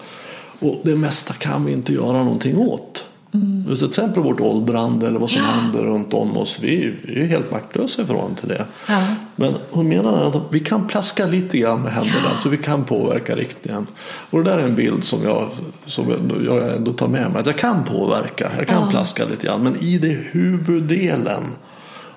[0.59, 3.05] Och det mesta kan vi inte göra någonting åt.
[3.33, 3.75] Mm.
[3.77, 5.47] Till exempel vårt åldrande eller vad som Ja.
[5.47, 6.59] händer runt om oss.
[6.61, 8.65] Vi, vi är helt maktlösa i förhållande till det.
[8.87, 9.03] ja.
[9.35, 13.35] Men hon menar att vi kan plaska lite grann med händerna så vi kan påverka
[13.35, 13.87] riktningen.
[14.29, 15.47] Och det där är en bild som jag,
[15.85, 16.05] som
[16.45, 17.39] jag ändå tar med mig.
[17.41, 18.89] Att jag kan påverka, jag kan Ja.
[18.91, 19.63] plaska lite grann.
[19.63, 21.43] Men i det huvuddelen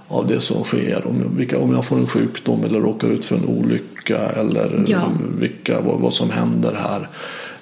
[0.09, 1.07] av det som sker.
[1.07, 4.85] Om jag, vilka, om jag får en sjukdom eller råkar ut för en olycka eller
[4.87, 5.11] Ja.
[5.39, 7.09] vilka, vad, vad som händer här.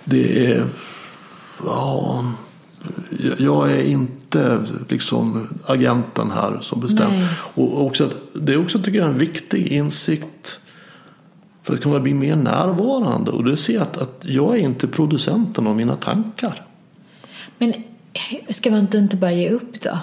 [0.04, 0.62] Det är...
[1.64, 2.24] Ja,
[3.38, 7.28] jag- är inte liksom agenten här som bestämmer.
[7.54, 10.60] Och också, det är också tycker jag en viktig insikt
[11.62, 13.30] för att kunna bli mer närvarande.
[13.30, 16.62] Och det ser jag att, att jag är inte producenten av mina tankar.
[17.58, 17.74] Men
[18.48, 19.98] ska man inte bara ge upp då?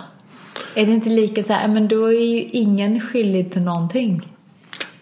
[0.76, 4.22] Är det inte lika så här, men då är ju ingen skyldig till någonting.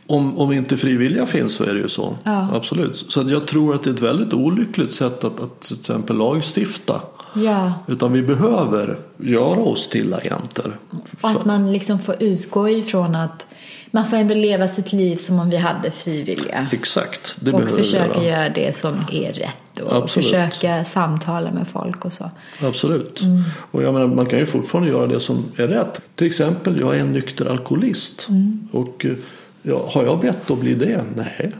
[0.08, 2.18] Om, om inte frivilliga finns så är det ju så.
[2.24, 2.50] Ja.
[2.54, 2.96] Absolut.
[3.10, 6.18] Så att jag tror att det är ett väldigt olyckligt sätt att, att till exempel
[6.18, 7.02] lagstifta.
[7.36, 10.78] Ja, Utan vi behöver göra oss till agenter.
[11.22, 13.48] och att man liksom får utgå ifrån att
[13.92, 16.68] man får ändå leva sitt liv som om vi hade frivilliga.
[16.72, 18.38] Exakt, det och behöver vi försöka göra.
[18.38, 20.26] göra det som är rätt och Absolut.
[20.26, 22.32] försöka samtala med folk och så.
[22.62, 23.22] Absolut.
[23.22, 23.44] Mm.
[23.72, 26.02] Och jag menar, man kan ju fortfarande göra det som är rätt.
[26.16, 28.26] Till exempel, jag är en nykter alkoholist.
[28.30, 28.68] Mm.
[28.72, 29.12] Och eh,
[29.62, 31.02] ja, har jag bett att bli det?
[31.16, 31.52] Nej.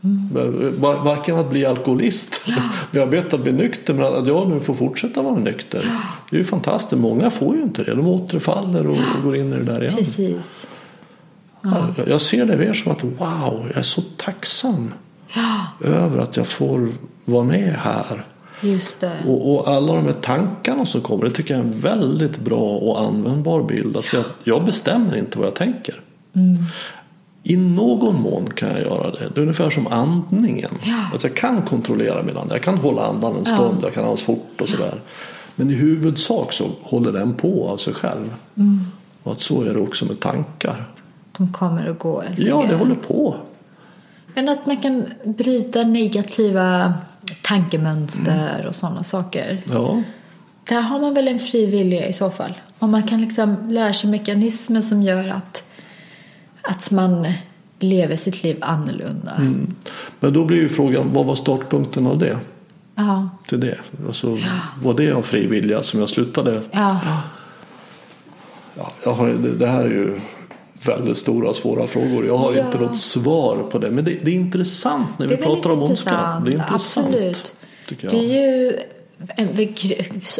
[0.00, 2.58] Var- Varken att bli alkoholist, men
[2.90, 5.90] jag har bett att bli nykter, men att jag nu får fortsätta vara nykter.
[6.30, 7.00] Det är ju fantastiskt.
[7.00, 7.94] Många får ju inte det.
[7.94, 9.94] De återfaller och, och går in i det där igen.
[9.96, 10.66] Precis.
[11.62, 14.92] Ja, Jag ser det mer som att wow, jag är så tacksam
[15.34, 16.88] Ja, över att jag får
[17.24, 18.26] vara med här.
[18.62, 19.12] just det.
[19.26, 22.76] Och, och alla de här tankarna som kommer, det tycker jag är en väldigt bra
[22.78, 24.04] och användbar bild.
[24.04, 26.00] Säga att jag bestämmer inte vad jag tänker.
[27.42, 29.28] I någon mån kan jag göra det.
[29.34, 30.70] Det är ungefär som andningen.
[30.82, 31.10] Ja.
[31.14, 32.52] Att jag kan kontrollera min andning.
[32.52, 34.94] Jag kan hålla andan en stund, jag kan andas fort och sådär.
[35.54, 38.34] Men i huvudsak så håller den på av sig själv.
[39.22, 40.88] Och att så är det också med tankar.
[41.36, 42.34] De kommer och går.
[42.38, 43.36] Ja, det håller på.
[44.34, 46.94] Men att man kan bryta negativa
[47.42, 49.58] tankemönster och sådana saker.
[49.70, 50.02] Ja,
[50.68, 52.52] Där har man väl en fri vilja i så fall.
[52.78, 55.64] Om man kan liksom lära sig mekanismer som gör att,
[56.62, 57.26] att man
[57.78, 59.32] lever sitt liv annorlunda.
[59.38, 59.74] Mm.
[60.20, 62.38] men då blir ju frågan, vad var startpunkten av det?
[62.94, 63.78] Ja, Till det?
[64.06, 64.38] Alltså,
[64.82, 66.60] Var det av fri vilja som jag slutade?
[66.70, 67.00] ja,
[68.76, 70.20] Ja, jag har, det, det här är ju
[70.86, 72.26] väldigt stora och svåra frågor.
[72.26, 72.66] Jag har Ja.
[72.66, 73.90] inte något svar på det.
[73.90, 76.42] Men det, det är intressant när vi pratar om ondska.
[76.44, 77.06] Det är intressant.
[77.06, 77.54] Absolut.
[78.00, 78.78] Det är ju
[79.36, 79.68] en,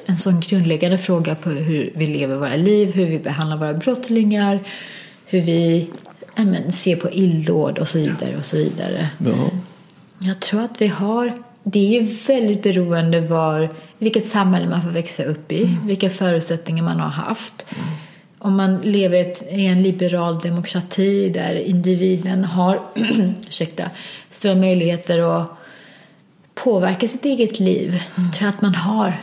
[0.06, 4.60] en sån grundläggande fråga på hur vi lever våra liv, hur vi behandlar våra brottslingar,
[5.26, 5.88] hur vi
[6.34, 9.08] ja, men, ser på illdåd och så vidare och så vidare.
[9.18, 9.50] Ja.
[10.18, 14.90] Jag tror att vi har, det är ju väldigt beroende var, vilket samhälle man får
[14.90, 17.64] växa upp i, vilka förutsättningar man har haft.
[18.38, 22.82] Om man lever i en liberal demokrati där individen har
[23.48, 23.84] ursäkta,
[24.30, 25.50] stora möjligheter att
[26.54, 29.18] påverka sitt eget liv, så tror jag att man har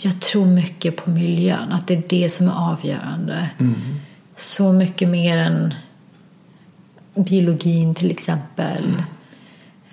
[0.00, 3.50] jag tror mycket på miljön, att det är det som är avgörande.
[4.38, 5.74] Så mycket mer än
[7.14, 9.02] biologin till exempel.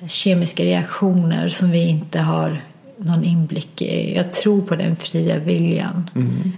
[0.07, 2.61] Kemiska reaktioner som vi inte har
[2.97, 4.15] någon inblick i.
[4.15, 6.09] Jag tror på den fria viljan.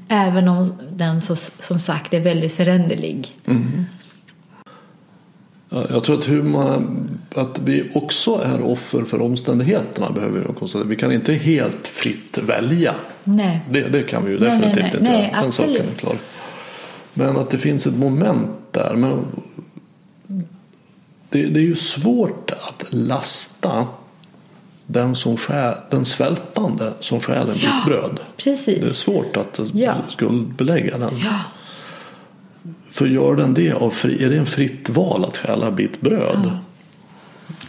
[0.08, 3.32] Även om den så, som sagt är väldigt föränderlig.
[5.70, 10.90] Ja, Jag tror att, man, att vi också är offer för omständigheterna behöver vi konstatera.
[10.90, 12.96] Vi kan inte helt fritt välja.
[13.24, 13.60] Nej.
[13.70, 15.00] Det, det kan vi ju Nej, definitivt nej, nej.
[15.00, 15.42] inte Nej, göra.
[15.42, 16.18] Den saken är klar.
[17.18, 18.96] Men att det finns ett moment där.
[18.96, 19.26] Men
[21.30, 23.88] det, det är ju svårt att lasta
[24.86, 28.20] den, som skär, den svältande som stjäl en bit bröd.
[28.38, 28.80] Precis.
[28.80, 29.96] Det är svårt att Ja.
[30.10, 31.18] skuldbelägga den.
[31.18, 31.40] Ja,
[32.92, 36.02] För gör den det av fri, är det en fritt val att stjäla en bit
[36.02, 36.52] bröd?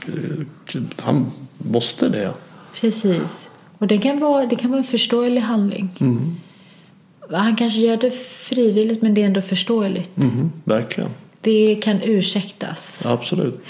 [0.06, 2.32] Eh, Han måste det.
[2.80, 3.48] precis.
[3.78, 5.88] Och det kan vara, det kan vara en förståelig handling.
[7.30, 10.16] Han kanske gör det frivilligt men det är ändå förståeligt.
[10.16, 11.10] Mhm, verkligen.
[11.40, 13.06] Det kan ursäktas.
[13.06, 13.60] Absolut.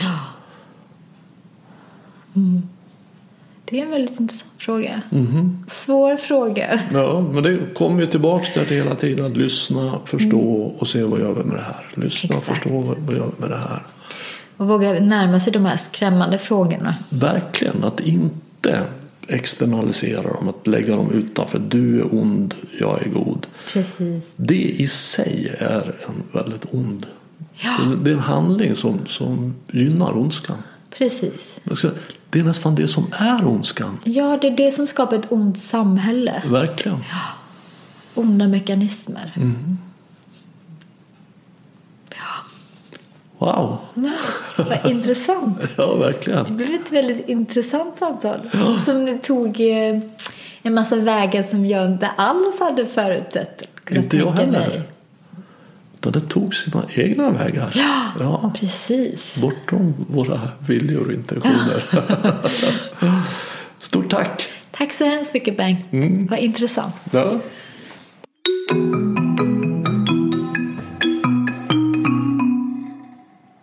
[3.65, 5.03] Det är en väldigt intressant fråga.
[5.11, 5.65] Mhm.
[5.71, 6.81] Svår fråga.
[6.93, 11.03] Ja, men det kommer ju tillbaks där till hela tiden att lyssna, förstå och se
[11.03, 11.87] vad gör vi med det här.
[11.95, 12.59] Lyssna och Exakt.
[12.59, 13.83] förstå vad, vad gör vi med det här.
[14.57, 16.95] Och våga närma sig de här skrämmande frågorna.
[17.11, 18.83] Verkligen, att inte
[19.29, 21.59] externalisera dem, att lägga dem utanför.
[21.59, 23.47] Du är ond, jag är god.
[23.73, 24.25] Precis.
[24.37, 27.07] Det i sig är en väldigt ond.
[27.57, 27.79] Ja.
[28.03, 30.57] Det- är en handling som, som gynnar ondskan.
[30.99, 31.61] Precis.
[32.31, 33.99] Det är nästan det som är ondskan.
[34.05, 36.43] Ja, det är det som skapar ett ont samhälle.
[36.47, 36.99] Verkligen.
[38.15, 39.33] Onda mekanismer.
[39.37, 39.79] Mm.
[43.39, 43.79] Wow!
[44.57, 45.59] Vad intressant.
[45.77, 46.45] Ja, verkligen.
[46.45, 48.41] Det blev ett väldigt intressant samtal.
[48.85, 49.99] Som ni tog eh,
[50.63, 53.63] en massa vägar som jag inte alls hade förutsett.
[53.91, 54.69] Inte jag heller.
[54.69, 54.83] mig.
[55.95, 57.73] Utan det tog sina egna vägar.
[58.21, 59.37] Ja, Precis.
[59.37, 61.85] bortom våra viljor och intentioner.
[63.79, 64.49] Stort tack!
[64.71, 65.87] Tack så hemskt mycket Bengt.
[66.31, 66.95] Vad intressant.
[67.11, 67.39] Ja.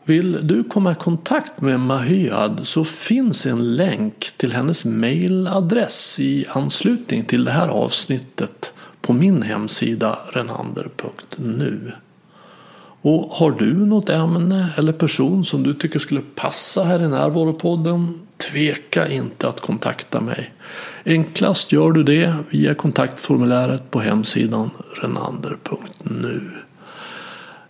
[0.08, 6.45] Vill du komma i kontakt med Mahyad så finns en länk till hennes mailadress i
[6.49, 11.91] anslutning till det här avsnittet på min hemsida renander.nu.
[13.01, 18.22] Och har du något ämne eller person som du tycker skulle passa här i Närvaropodden
[18.38, 20.53] tveka inte att kontakta mig.
[21.06, 24.70] Enklast gör du det via kontaktformuläret på hemsidan
[25.01, 26.41] renander.nu.